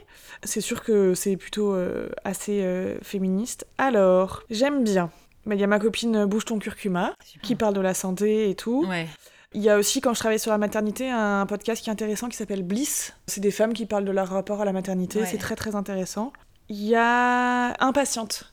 C'est 0.43 0.63
sûr 0.63 0.83
que 0.83 1.15
c'est 1.15 1.37
plutôt 1.37 1.77
assez 2.25 2.67
féministe. 3.03 3.67
Alors, 3.79 4.43
j'aime 4.51 4.83
bien. 4.83 5.11
Il 5.49 5.59
y 5.59 5.63
a 5.65 5.67
ma 5.67 5.79
copine 5.79 6.25
Bouge 6.25 6.47
ton 6.47 6.59
curcuma 6.59 7.15
qui 7.43 7.55
parle 7.55 7.75
de 7.75 7.81
la 7.81 7.95
santé 7.95 8.51
et 8.51 8.55
tout. 8.55 8.85
Ouais. 8.89 9.07
Il 9.55 9.63
y 9.63 9.69
a 9.69 9.77
aussi, 9.77 10.01
quand 10.01 10.15
je 10.15 10.19
travaille 10.19 10.39
sur 10.39 10.51
la 10.51 10.59
maternité, 10.59 11.11
un 11.11 11.47
podcast 11.47 11.83
qui 11.83 11.91
est 11.91 11.93
intéressant 11.93 12.29
qui 12.29 12.37
s'appelle 12.37 12.63
Bliss. 12.63 13.13
C'est 13.27 13.41
des 13.41 13.51
femmes 13.51 13.75
qui 13.75 13.87
parlent 13.87 14.05
de 14.05 14.11
leur 14.11 14.29
rapport 14.29 14.63
à 14.63 14.65
la 14.65 14.73
maternité. 14.73 15.25
C'est 15.27 15.39
très, 15.39 15.55
très 15.55 15.77
intéressant. 15.77 16.33
Il 16.69 16.83
y 16.83 16.97
a 16.97 17.77
Impatiente 17.85 18.52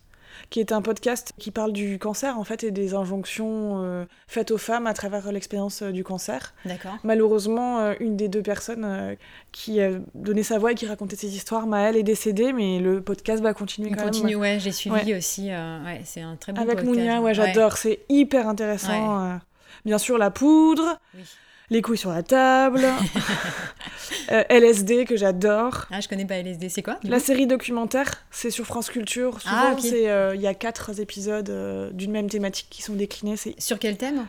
qui 0.50 0.60
est 0.60 0.72
un 0.72 0.82
podcast 0.82 1.34
qui 1.38 1.52
parle 1.52 1.74
du 1.74 2.00
cancer 2.00 2.38
en 2.38 2.44
fait 2.44 2.64
et 2.64 2.72
des 2.72 2.94
injonctions 2.94 3.84
euh, 3.84 4.06
faites 4.28 4.52
aux 4.52 4.58
femmes 4.58 4.88
à 4.88 4.94
travers 4.94 5.32
l'expérience 5.32 5.84
euh, 5.84 5.92
du 5.92 6.04
cancer. 6.04 6.54
D'accord. 6.66 6.98
Malheureusement, 7.04 7.80
euh, 7.80 7.94
une 8.00 8.16
des 8.18 8.28
deux 8.30 8.42
personnes 8.42 9.16
qui 9.52 9.82
a 9.82 9.92
donné 10.16 10.44
sa 10.44 10.58
voix 10.58 10.72
et 10.72 10.76
qui 10.76 10.88
racontait 10.88 11.16
ces 11.16 11.36
histoires, 11.36 11.68
Maëlle, 11.68 11.98
est 11.98 12.04
décédée, 12.04 12.54
mais 12.54 12.80
le 12.80 13.02
podcast 13.02 13.44
va 13.44 13.54
continuer 13.54 13.92
quand 13.92 14.06
continue, 14.06 14.32
même. 14.32 14.40
ouais, 14.40 14.60
j'ai 14.60 14.72
suivi 14.72 15.14
aussi. 15.14 15.50
ouais, 15.50 16.02
c'est 16.04 16.22
un 16.22 16.36
très 16.36 16.52
bon 16.52 16.62
Avec 16.62 16.78
podcast. 16.78 16.90
Avec 16.90 17.06
Mounia, 17.06 17.22
ouais, 17.22 17.34
j'adore, 17.34 17.78
c'est 17.78 18.00
hyper 18.10 18.48
intéressant. 18.48 19.40
Bien 19.86 19.98
sûr, 19.98 20.18
la 20.18 20.32
poudre. 20.32 21.00
Oui 21.16 21.22
les 21.70 21.82
couilles 21.82 21.98
sur 21.98 22.12
la 22.12 22.24
table, 22.24 22.84
euh, 24.32 24.44
LSD 24.50 25.06
que 25.06 25.16
j'adore. 25.16 25.86
Ah, 25.92 26.02
je 26.02 26.08
connais 26.08 26.26
pas 26.26 26.36
LSD, 26.36 26.70
c'est 26.70 26.82
quoi 26.82 27.00
La 27.04 27.20
série 27.20 27.48
documentaire, 27.48 28.12
c'est 28.32 28.50
sur 28.50 28.66
France 28.66 28.90
Culture. 28.90 29.40
Ah, 29.46 29.76
Souvent, 29.78 29.94
euh, 29.94 30.34
il 30.36 30.42
y 30.42 30.48
a 30.48 30.54
quatre 30.54 31.00
épisodes 31.00 31.50
euh, 31.50 31.92
d'une 31.92 32.12
même 32.12 32.30
thématique 32.30 32.68
qui 32.70 32.82
sont 32.82 32.94
déclinés. 32.94 33.36
Sur 33.58 33.80
quel 33.80 33.98
thème? 33.98 34.26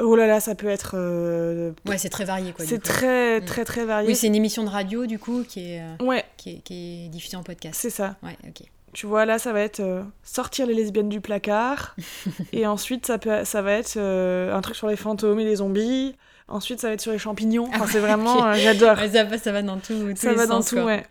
Oh 0.00 0.16
là 0.16 0.26
là, 0.26 0.40
ça 0.40 0.54
peut 0.54 0.68
être. 0.68 0.96
Ouais, 1.86 1.98
c'est 1.98 2.08
très 2.08 2.24
varié 2.24 2.52
quoi. 2.52 2.64
C'est 2.64 2.82
très, 2.82 3.40
mm. 3.40 3.44
très, 3.44 3.64
très 3.64 3.84
varié. 3.84 4.08
Oui, 4.08 4.16
c'est 4.16 4.28
une 4.28 4.34
émission 4.36 4.64
de 4.64 4.70
radio 4.70 5.06
du 5.06 5.18
coup 5.18 5.44
qui 5.46 5.72
est, 5.72 5.82
ouais. 6.00 6.24
qui 6.36 6.50
est, 6.50 6.58
qui 6.60 7.04
est 7.04 7.08
diffusée 7.08 7.36
en 7.36 7.42
podcast. 7.42 7.78
C'est 7.78 7.90
ça. 7.90 8.16
Ouais, 8.22 8.36
ok. 8.46 8.66
Tu 8.92 9.06
vois, 9.06 9.24
là, 9.24 9.38
ça 9.38 9.52
va 9.52 9.60
être 9.60 10.04
sortir 10.24 10.66
les 10.66 10.74
lesbiennes 10.74 11.08
du 11.08 11.20
placard. 11.20 11.94
et 12.52 12.66
ensuite, 12.66 13.06
ça, 13.06 13.18
peut, 13.18 13.44
ça 13.44 13.62
va 13.62 13.72
être 13.72 13.98
un 13.98 14.60
truc 14.62 14.74
sur 14.74 14.88
les 14.88 14.96
fantômes 14.96 15.38
et 15.38 15.44
les 15.44 15.56
zombies. 15.56 16.16
Ensuite, 16.50 16.80
ça 16.80 16.88
va 16.88 16.94
être 16.94 17.00
sur 17.00 17.12
les 17.12 17.18
champignons. 17.18 17.68
Enfin, 17.68 17.86
c'est 17.86 18.00
vraiment, 18.00 18.44
euh, 18.44 18.54
j'adore. 18.54 18.98
ça, 18.98 19.24
va, 19.24 19.38
ça 19.38 19.52
va 19.52 19.62
dans 19.62 19.78
tout. 19.78 20.14
Ça 20.16 20.34
va 20.34 20.46
dans 20.46 20.62
tout, 20.62 20.78
ouais. 20.78 21.06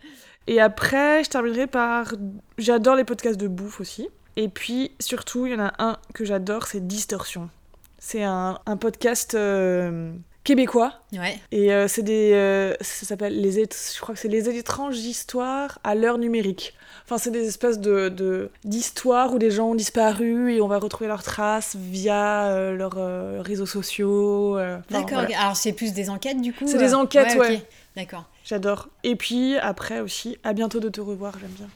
Et 0.46 0.60
après, 0.60 1.24
je 1.24 1.30
terminerai 1.30 1.66
par. 1.66 2.12
J'adore 2.58 2.94
les 2.94 3.04
podcasts 3.04 3.40
de 3.40 3.48
bouffe 3.48 3.80
aussi. 3.80 4.08
Et 4.36 4.48
puis, 4.48 4.92
surtout, 5.00 5.46
il 5.46 5.52
y 5.52 5.54
en 5.54 5.64
a 5.64 5.72
un 5.78 5.96
que 6.14 6.24
j'adore, 6.24 6.66
c'est 6.66 6.86
Distorsion. 6.86 7.50
C'est 7.98 8.22
un, 8.22 8.58
un, 8.64 8.76
podcast 8.76 9.34
euh, 9.34 10.12
québécois. 10.44 10.94
Ouais. 11.12 11.38
Et 11.52 11.72
euh, 11.72 11.88
c'est 11.88 12.02
des. 12.02 12.74
ça 12.80 13.06
s'appelle 13.06 13.40
les. 13.40 13.52
Je 13.52 14.00
crois 14.00 14.14
que 14.14 14.20
c'est 14.20 14.28
les 14.28 14.48
étranges 14.48 14.98
histoires 14.98 15.78
à 15.84 15.94
l'heure 15.94 16.18
numérique. 16.18 16.74
Enfin, 17.10 17.18
c'est 17.18 17.32
des 17.32 17.48
espèces 17.48 17.80
de 17.80 18.50
d'histoires 18.64 19.34
où 19.34 19.38
des 19.40 19.50
gens 19.50 19.70
ont 19.70 19.74
disparu 19.74 20.54
et 20.54 20.60
on 20.60 20.68
va 20.68 20.78
retrouver 20.78 21.08
leurs 21.08 21.24
traces 21.24 21.74
via 21.74 22.44
euh, 22.46 22.76
leurs 22.76 22.98
euh, 22.98 23.42
réseaux 23.42 23.66
sociaux. 23.66 24.56
Euh, 24.56 24.78
D'accord. 24.90 25.24
Alors 25.36 25.56
c'est 25.56 25.72
plus 25.72 25.92
des 25.92 26.08
enquêtes 26.08 26.40
du 26.40 26.52
coup. 26.52 26.68
C'est 26.68 26.78
des 26.78 26.94
enquêtes, 26.94 27.34
ouais. 27.36 27.64
D'accord. 27.96 28.26
J'adore. 28.44 28.88
Et 29.02 29.16
puis 29.16 29.56
après 29.58 29.98
aussi, 29.98 30.38
à 30.44 30.52
bientôt 30.52 30.78
de 30.78 30.88
te 30.88 31.00
revoir, 31.00 31.34
j'aime 31.40 31.50
bien. 31.50 31.66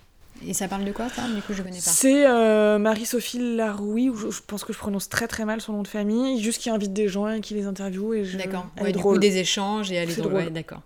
Et 0.46 0.54
ça 0.54 0.68
parle 0.68 0.85
de 0.85 0.92
quoi, 0.92 1.09
ça 1.09 1.22
Du 1.28 1.40
coup, 1.42 1.52
je 1.52 1.62
connais 1.62 1.76
pas. 1.76 1.83
C'est 1.83 2.78
Marie-Sophie 2.78 3.57
Laroui, 3.57 4.11
je, 4.14 4.30
je, 4.30 4.40
pense 4.46 4.64
que 4.64 4.72
je 4.72 4.78
prononce 4.78 5.09
très 5.09 5.28
très 5.28 5.44
mal 5.44 5.61
son 5.61 5.72
nom 5.72 5.83
de 5.83 5.88
famille, 5.88 6.42
juste 6.42 6.61
qui 6.61 6.70
invite 6.70 6.92
des 6.92 7.09
gens 7.09 7.28
et 7.28 7.40
qui 7.40 7.54
les 7.54 7.66
interviewe. 7.66 8.14
Et 8.14 8.24
je... 8.24 8.37
D'accord. 8.38 8.66
Ouais, 8.80 8.92
du 8.92 8.98
coup, 8.98 9.18
des 9.18 9.38
échanges 9.38 9.90
et 9.92 9.96
elle 9.96 10.11
est, 10.11 10.20
drôle. 10.20 10.50
d'accord. 10.50 10.83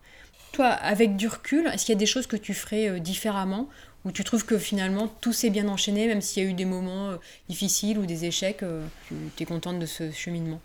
Toi, 0.52 0.66
avec 0.66 1.16
du 1.16 1.28
recul, 1.28 1.66
est-ce 1.66 1.84
qu'il 1.84 1.92
y 1.92 1.96
a 1.96 1.98
des 1.98 2.06
choses 2.06 2.26
que 2.26 2.36
tu 2.36 2.54
ferais 2.54 3.00
différemment? 3.00 3.68
Où 4.04 4.12
tu 4.12 4.22
trouves 4.22 4.44
que 4.44 4.58
finalement 4.58 5.08
tout 5.20 5.32
s'est 5.32 5.50
bien 5.50 5.68
enchaîné, 5.68 6.06
même 6.06 6.20
s'il 6.20 6.42
y 6.42 6.46
a 6.46 6.48
eu 6.48 6.54
des 6.54 6.64
moments 6.64 7.10
euh, 7.10 7.16
difficiles 7.48 7.98
ou 7.98 8.06
des 8.06 8.26
échecs, 8.26 8.62
euh, 8.62 8.86
tu 9.36 9.42
es 9.42 9.46
contente 9.46 9.80
de 9.80 9.86
ce 9.86 10.12
cheminement? 10.12 10.60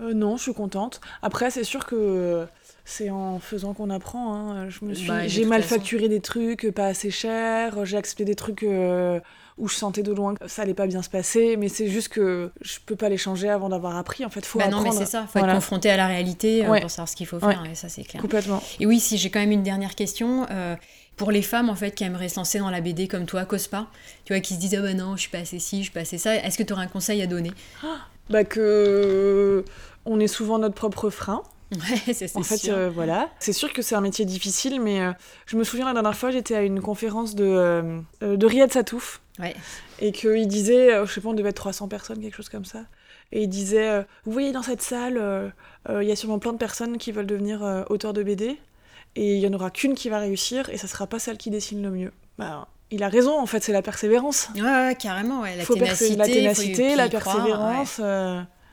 Euh, 0.00 0.12
non, 0.12 0.36
je 0.36 0.42
suis 0.42 0.54
contente. 0.54 1.00
Après, 1.22 1.50
c'est 1.50 1.64
sûr 1.64 1.86
que 1.86 2.46
c'est 2.84 3.10
en 3.10 3.38
faisant 3.38 3.72
qu'on 3.74 3.90
apprend. 3.90 4.34
hein. 4.34 4.68
Je 4.68 4.84
me 4.84 4.92
suis, 4.94 5.08
Bah, 5.08 5.26
j'ai 5.26 5.44
mal 5.44 5.62
façon. 5.62 5.76
facturé 5.76 6.08
des 6.08 6.20
trucs 6.20 6.70
pas 6.74 6.86
assez 6.86 7.10
chers. 7.10 7.84
J'ai 7.86 7.96
accepté 7.96 8.24
des 8.24 8.34
trucs 8.34 8.62
euh, 8.62 9.20
où 9.56 9.68
je 9.68 9.74
sentais 9.74 10.02
de 10.02 10.12
loin 10.12 10.34
que 10.34 10.46
ça 10.48 10.62
allait 10.62 10.74
pas 10.74 10.86
bien 10.86 11.00
se 11.02 11.08
passer. 11.08 11.56
Mais 11.56 11.68
c'est 11.68 11.88
juste 11.88 12.08
que 12.08 12.50
je 12.60 12.78
peux 12.84 12.96
pas 12.96 13.08
les 13.08 13.16
changer 13.16 13.48
avant 13.48 13.68
d'avoir 13.70 13.96
appris. 13.96 14.24
En 14.24 14.28
fait, 14.30 14.44
faut 14.44 14.58
Bah 14.58 14.66
non, 14.68 14.78
apprendre. 14.78 14.98
mais 14.98 15.04
c'est 15.06 15.10
ça, 15.10 15.22
faut 15.22 15.38
Voilà. 15.38 15.54
être 15.54 15.58
confronté 15.60 15.90
à 15.90 15.96
la 15.96 16.06
réalité 16.06 16.64
euh, 16.66 16.70
Ouais. 16.70 16.80
pour 16.82 16.90
savoir 16.90 17.08
ce 17.08 17.16
qu'il 17.16 17.26
faut 17.26 17.40
faire, 17.40 17.64
et 17.70 17.74
ça 17.74 17.88
c'est 17.88 18.02
clair. 18.04 18.20
Complètement. 18.20 18.62
Et 18.80 18.86
oui, 18.86 19.00
si 19.00 19.16
j'ai 19.16 19.30
quand 19.30 19.40
même 19.40 19.52
une 19.52 19.62
dernière 19.62 19.94
question. 19.94 20.46
euh, 20.50 20.76
pour 21.16 21.30
les 21.30 21.42
femmes 21.42 21.70
en 21.70 21.76
fait 21.76 21.92
qui 21.92 22.02
aimeraient 22.02 22.28
se 22.28 22.34
lancer 22.34 22.58
dans 22.58 22.70
la 22.70 22.80
BD 22.80 23.06
comme 23.06 23.24
toi, 23.24 23.44
Cospa, 23.44 23.86
tu 24.24 24.32
vois, 24.32 24.40
qui 24.40 24.54
se 24.54 24.58
disent 24.58 24.74
ah 24.74 24.82
bah 24.82 24.94
non, 24.94 25.14
je 25.14 25.20
suis 25.20 25.30
pas 25.30 25.38
assez 25.38 25.60
ci, 25.60 25.76
je 25.78 25.82
suis 25.84 25.92
pas 25.92 26.00
assez 26.00 26.18
ça, 26.18 26.34
est-ce 26.34 26.58
que 26.58 26.64
tu 26.64 26.72
aurais 26.72 26.82
un 26.82 26.88
conseil 26.88 27.22
à 27.22 27.28
donner? 27.28 27.52
Bah 28.30 28.42
que 28.42 29.64
on 30.06 30.18
est 30.18 30.26
souvent 30.26 30.58
notre 30.58 30.74
propre 30.74 31.10
frein. 31.10 31.42
Ouais, 31.72 32.12
c'est 32.14 32.36
En 32.36 32.42
fait, 32.42 32.56
sûr. 32.56 32.74
euh, 32.74 32.90
voilà. 32.90 33.30
C'est 33.40 33.52
sûr 33.52 33.72
que 33.72 33.82
c'est 33.82 33.94
un 33.94 34.00
métier 34.00 34.24
difficile, 34.24 34.80
mais 34.80 35.00
euh, 35.00 35.12
je 35.46 35.56
me 35.56 35.64
souviens 35.64 35.86
la 35.86 35.92
dernière 35.92 36.16
fois, 36.16 36.30
j'étais 36.30 36.54
à 36.54 36.62
une 36.62 36.80
conférence 36.80 37.34
de, 37.34 37.44
euh, 37.44 38.00
de 38.22 38.46
Riyad 38.46 38.72
Satouf, 38.72 39.20
Ouais. 39.40 39.54
et 40.00 40.12
qu'il 40.12 40.46
disait, 40.46 41.04
je 41.04 41.12
sais 41.12 41.20
pas, 41.20 41.28
on 41.30 41.32
devait 41.34 41.48
être 41.48 41.56
300 41.56 41.88
personnes, 41.88 42.20
quelque 42.20 42.36
chose 42.36 42.48
comme 42.48 42.64
ça. 42.64 42.80
Et 43.32 43.42
il 43.42 43.48
disait, 43.48 44.04
vous 44.24 44.30
voyez, 44.32 44.52
dans 44.52 44.62
cette 44.62 44.82
salle, 44.82 45.52
il 45.90 46.06
y 46.06 46.12
a 46.12 46.16
sûrement 46.16 46.38
plein 46.38 46.52
de 46.52 46.58
personnes 46.58 46.98
qui 46.98 47.10
veulent 47.10 47.26
devenir 47.26 47.84
auteurs 47.88 48.12
de 48.12 48.22
BD, 48.22 48.56
et 49.16 49.34
il 49.34 49.40
y 49.40 49.46
en 49.48 49.52
aura 49.52 49.70
qu'une 49.70 49.94
qui 49.94 50.08
va 50.08 50.18
réussir, 50.18 50.68
et 50.70 50.76
ça 50.76 50.86
sera 50.86 51.08
pas 51.08 51.18
celle 51.18 51.36
qui 51.38 51.50
dessine 51.50 51.82
le 51.82 51.90
mieux. 51.90 52.12
Bah, 52.38 52.68
il 52.92 53.02
a 53.02 53.08
raison, 53.08 53.36
en 53.40 53.46
fait, 53.46 53.64
c'est 53.64 53.72
la 53.72 53.82
persévérance. 53.82 54.50
Ouais, 54.54 54.60
ouais, 54.62 54.96
carrément, 54.96 55.40
ouais. 55.40 55.56
La 55.56 55.64
faut 55.64 55.74
ténacité, 55.74 56.14
la 56.16 56.26
ténacité, 56.26 56.94
la 56.96 57.08
croire, 57.08 57.24
persévérance, 57.24 58.00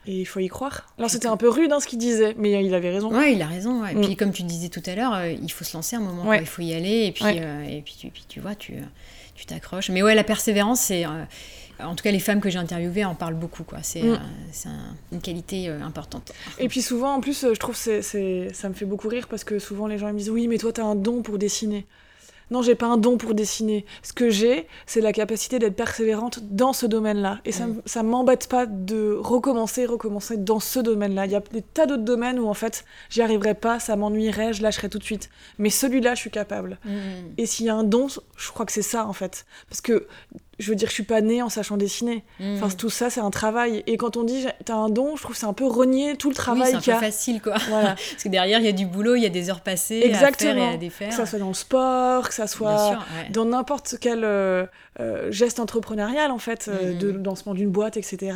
et 0.05 0.21
il 0.21 0.25
faut 0.25 0.39
y 0.39 0.47
croire. 0.47 0.93
Alors 0.97 1.09
c'était 1.09 1.27
un 1.27 1.37
peu 1.37 1.49
rude, 1.49 1.71
hein, 1.71 1.79
ce 1.79 1.87
qu'il 1.87 1.99
disait, 1.99 2.33
mais 2.37 2.63
il 2.65 2.73
avait 2.73 2.89
raison. 2.91 3.15
Ouais. 3.15 3.33
Il 3.33 3.41
a 3.41 3.47
raison. 3.47 3.81
ouais. 3.83 3.91
Et 3.91 3.95
Mm. 3.95 4.01
puis 4.01 4.15
comme 4.15 4.31
tu 4.31 4.43
disais 4.43 4.69
tout 4.69 4.81
à 4.85 4.95
l'heure, 4.95 5.13
euh, 5.13 5.29
il 5.31 5.51
faut 5.51 5.63
se 5.63 5.75
lancer 5.77 5.95
un 5.95 5.99
moment, 6.01 6.23
quoi. 6.23 6.37
Il 6.37 6.45
faut 6.45 6.61
y 6.61 6.73
aller, 6.73 7.05
et 7.05 7.11
puis, 7.11 7.23
Ouais. 7.25 7.39
euh, 7.41 7.63
et 7.63 7.81
puis, 7.81 7.95
tu, 7.99 8.09
puis 8.09 8.25
tu 8.27 8.39
vois, 8.39 8.55
tu, 8.55 8.73
euh, 8.73 8.81
tu 9.35 9.45
t'accroches. 9.45 9.89
Mais 9.89 10.01
ouais, 10.03 10.15
la 10.15 10.23
persévérance, 10.23 10.79
c'est... 10.81 11.05
euh, 11.05 11.09
en 11.83 11.95
tout 11.95 12.03
cas, 12.03 12.11
les 12.11 12.19
femmes 12.19 12.41
que 12.41 12.49
j'ai 12.51 12.59
interviewées 12.59 13.05
en 13.05 13.15
parlent 13.15 13.33
beaucoup, 13.35 13.63
quoi. 13.63 13.79
C'est 13.81 14.03
Mm. 14.03 14.09
euh, 14.13 14.69
un- 14.69 14.95
une 15.13 15.21
qualité 15.21 15.67
euh, 15.69 15.81
importante. 15.81 16.31
Et 16.59 16.67
puis 16.67 16.81
souvent, 16.81 17.15
en 17.15 17.21
plus, 17.21 17.41
je 17.53 17.57
trouve 17.59 17.75
c'est 17.75 18.01
c'est 18.03 18.49
ça 18.53 18.69
me 18.69 18.73
fait 18.75 18.85
beaucoup 18.85 19.07
rire 19.07 19.27
parce 19.27 19.43
que 19.43 19.57
souvent 19.59 19.87
les 19.87 19.97
gens 19.97 20.07
ils 20.07 20.13
me 20.13 20.19
disent 20.19 20.29
oui, 20.29 20.47
mais 20.47 20.57
toi 20.59 20.71
t'as 20.73 20.83
un 20.83 20.95
don 20.95 21.21
pour 21.23 21.37
dessiner. 21.39 21.85
Non, 22.51 22.61
j'ai 22.61 22.75
pas 22.75 22.87
un 22.87 22.97
don 22.97 23.17
pour 23.17 23.33
dessiner. 23.33 23.85
Ce 24.03 24.13
que 24.13 24.29
j'ai, 24.29 24.67
c'est 24.85 25.01
la 25.01 25.13
capacité 25.13 25.57
d'être 25.57 25.75
persévérante 25.75 26.39
dans 26.43 26.73
ce 26.73 26.85
domaine-là. 26.85 27.39
Et 27.45 27.51
ça, 27.51 27.65
ça 27.85 28.03
m'embête 28.03 28.47
pas 28.47 28.65
de 28.65 29.17
recommencer, 29.19 29.85
recommencer 29.85 30.37
dans 30.37 30.59
ce 30.59 30.79
domaine-là. 30.79 31.25
Il 31.25 31.31
y 31.31 31.35
a 31.35 31.39
des 31.39 31.61
tas 31.61 31.85
d'autres 31.85 32.03
domaines 32.03 32.39
où 32.39 32.47
en 32.47 32.53
fait 32.53 32.85
j'y 33.09 33.21
arriverais 33.21 33.55
pas, 33.55 33.79
ça 33.79 33.95
m'ennuierait, 33.95 34.53
je 34.53 34.61
lâcherais 34.61 34.89
tout 34.89 34.99
de 34.99 35.03
suite. 35.03 35.29
Mais 35.57 35.69
celui-là, 35.69 36.13
je 36.13 36.19
suis 36.19 36.29
capable. 36.29 36.77
Mm. 36.85 36.91
Et 37.37 37.45
s'il 37.45 37.65
y 37.65 37.69
a 37.69 37.75
un 37.75 37.83
don, 37.83 38.07
je 38.09 38.51
crois 38.51 38.65
que 38.65 38.71
c'est 38.73 38.81
ça 38.81 39.07
en 39.07 39.13
fait. 39.13 39.45
Parce 39.69 39.81
que 39.81 40.07
je 40.61 40.69
veux 40.69 40.75
dire, 40.75 40.87
je 40.89 40.93
suis 40.93 41.03
pas 41.03 41.21
née 41.21 41.41
en 41.41 41.49
sachant 41.49 41.75
dessiner. 41.75 42.23
Mm. 42.39 42.55
Enfin, 42.55 42.69
tout 42.75 42.89
ça, 42.89 43.09
c'est 43.09 43.19
un 43.19 43.31
travail. 43.31 43.83
Et 43.87 43.97
quand 43.97 44.15
on 44.17 44.23
dit 44.23 44.45
t'as 44.63 44.75
un 44.75 44.89
don, 44.89 45.15
je 45.15 45.21
trouve 45.23 45.33
que 45.33 45.39
c'est 45.39 45.45
un 45.47 45.53
peu 45.53 45.65
renier 45.65 46.15
tout 46.15 46.29
le 46.29 46.33
oui, 46.33 46.37
travail 46.37 46.69
c'est 46.71 46.75
un 46.75 46.79
qu'il 46.79 46.93
y 46.93 46.95
peu 46.95 47.01
facile, 47.01 47.41
quoi. 47.41 47.55
Voilà. 47.69 47.95
Parce 48.11 48.23
que 48.23 48.29
derrière, 48.29 48.59
il 48.59 48.65
y 48.65 48.69
a 48.69 48.73
du 48.73 48.85
boulot, 48.85 49.15
il 49.15 49.23
y 49.23 49.25
a 49.25 49.29
des 49.29 49.49
heures 49.49 49.61
passées 49.61 49.99
à 49.99 50.01
faire 50.01 50.29
Exactement. 50.29 50.71
et 50.71 50.73
à 50.75 50.77
défaire. 50.77 51.09
Que 51.09 51.15
ça 51.15 51.25
soit 51.25 51.39
dans 51.39 51.47
le 51.49 51.53
sport, 51.53 52.27
que 52.29 52.33
ça 52.33 52.47
soit 52.47 52.77
sûr, 52.91 52.97
ouais. 52.99 53.29
dans 53.31 53.45
n'importe 53.45 53.95
quel 53.99 54.23
euh, 54.23 54.65
euh, 54.99 55.31
geste 55.31 55.59
entrepreneurial, 55.59 56.31
en 56.31 56.37
fait, 56.39 56.67
euh, 56.69 56.93
Mhm. 56.93 56.97
de 56.99 57.11
lancement 57.25 57.53
d'une 57.53 57.69
boîte, 57.71 57.97
etc. 57.97 58.31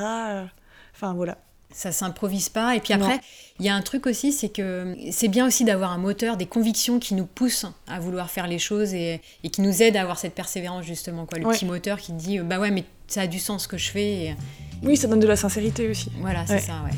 Enfin, 0.96 1.14
voilà. 1.14 1.38
Ça 1.73 1.91
s'improvise 1.91 2.47
pas. 2.49 2.75
Et 2.75 2.80
puis 2.80 2.93
après, 2.93 3.19
il 3.60 3.65
y 3.65 3.69
a 3.69 3.75
un 3.75 3.82
truc 3.82 4.08
aussi, 4.08 4.32
c'est 4.32 4.47
que 4.49 4.95
c'est 5.12 5.28
bien 5.28 5.45
aussi 5.45 5.65
d'avoir 5.65 5.91
un 5.91 5.97
moteur, 5.97 6.38
des 6.38 6.45
convictions 6.45 6.99
qui 6.99 7.13
nous 7.15 7.25
poussent 7.25 7.65
à 7.88 7.99
vouloir 7.99 8.30
faire 8.30 8.47
les 8.47 8.60
choses 8.60 8.93
et, 8.93 9.19
et 9.43 9.49
qui 9.49 9.62
nous 9.62 9.82
aident 9.84 9.97
à 9.97 10.01
avoir 10.01 10.17
cette 10.17 10.34
persévérance, 10.36 10.86
justement. 10.86 11.25
Quoi. 11.25 11.39
Le 11.39 11.45
Ouais. 11.47 11.54
petit 11.56 11.65
moteur 11.65 11.99
qui 11.99 12.13
dit, 12.13 12.39
bah 12.39 12.60
ouais, 12.60 12.71
mais 12.71 12.86
ça 13.08 13.21
a 13.21 13.28
du 13.28 13.39
sens 13.39 13.63
ce 13.63 13.67
que 13.67 13.78
je 13.78 13.89
fais. 13.91 14.13
Et 14.28 14.36
Oui, 14.84 14.95
ça 14.95 15.08
donne 15.08 15.19
de 15.19 15.28
la 15.28 15.36
sincérité 15.36 15.89
aussi. 15.89 16.12
voilà, 16.21 16.45
c'est 16.47 16.54
Ouais. 16.54 16.60
ça, 16.60 16.82
ouais. 16.86 16.91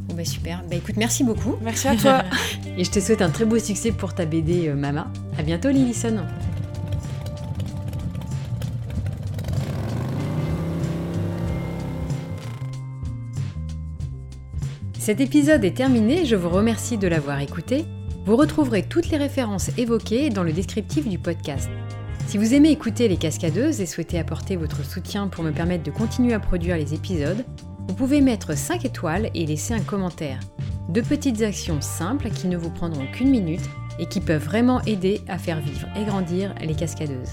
Bon, 0.00 0.14
bah 0.14 0.24
super. 0.24 0.62
Bah 0.68 0.76
écoute, 0.76 0.96
merci 0.96 1.22
beaucoup. 1.24 1.56
Merci 1.62 1.88
à 1.88 1.96
toi. 1.96 2.24
Et 2.78 2.84
je 2.84 2.90
te 2.90 3.00
souhaite 3.00 3.22
un 3.22 3.30
très 3.30 3.44
beau 3.44 3.58
succès 3.58 3.92
pour 3.92 4.14
ta 4.14 4.26
BD 4.26 4.68
euh, 4.68 4.74
Mama. 4.74 5.08
À 5.38 5.42
bientôt, 5.42 5.68
Lillison. 5.70 6.24
Cet 15.00 15.22
épisode 15.22 15.64
est 15.64 15.78
terminé, 15.78 16.26
je 16.26 16.36
vous 16.36 16.50
remercie 16.50 16.98
de 16.98 17.08
l'avoir 17.08 17.40
écouté. 17.40 17.86
Vous 18.26 18.36
retrouverez 18.36 18.82
toutes 18.82 19.08
les 19.08 19.16
références 19.16 19.70
évoquées 19.78 20.28
dans 20.28 20.42
le 20.42 20.52
descriptif 20.52 21.08
du 21.08 21.18
podcast. 21.18 21.70
Si 22.26 22.36
vous 22.36 22.52
aimez 22.52 22.70
écouter 22.70 23.08
les 23.08 23.16
cascadeuses 23.16 23.80
et 23.80 23.86
souhaitez 23.86 24.18
apporter 24.18 24.56
votre 24.56 24.84
soutien 24.84 25.28
pour 25.28 25.42
me 25.42 25.52
permettre 25.52 25.84
de 25.84 25.90
continuer 25.90 26.34
à 26.34 26.38
produire 26.38 26.76
les 26.76 26.92
épisodes, 26.92 27.46
vous 27.88 27.94
pouvez 27.94 28.20
mettre 28.20 28.54
5 28.54 28.84
étoiles 28.84 29.30
et 29.34 29.46
laisser 29.46 29.72
un 29.72 29.80
commentaire. 29.80 30.38
Deux 30.90 31.02
petites 31.02 31.40
actions 31.40 31.80
simples 31.80 32.28
qui 32.28 32.46
ne 32.46 32.58
vous 32.58 32.70
prendront 32.70 33.06
qu'une 33.06 33.30
minute 33.30 33.70
et 33.98 34.04
qui 34.04 34.20
peuvent 34.20 34.44
vraiment 34.44 34.82
aider 34.82 35.22
à 35.28 35.38
faire 35.38 35.62
vivre 35.62 35.88
et 35.98 36.04
grandir 36.04 36.54
les 36.60 36.74
cascadeuses. 36.74 37.32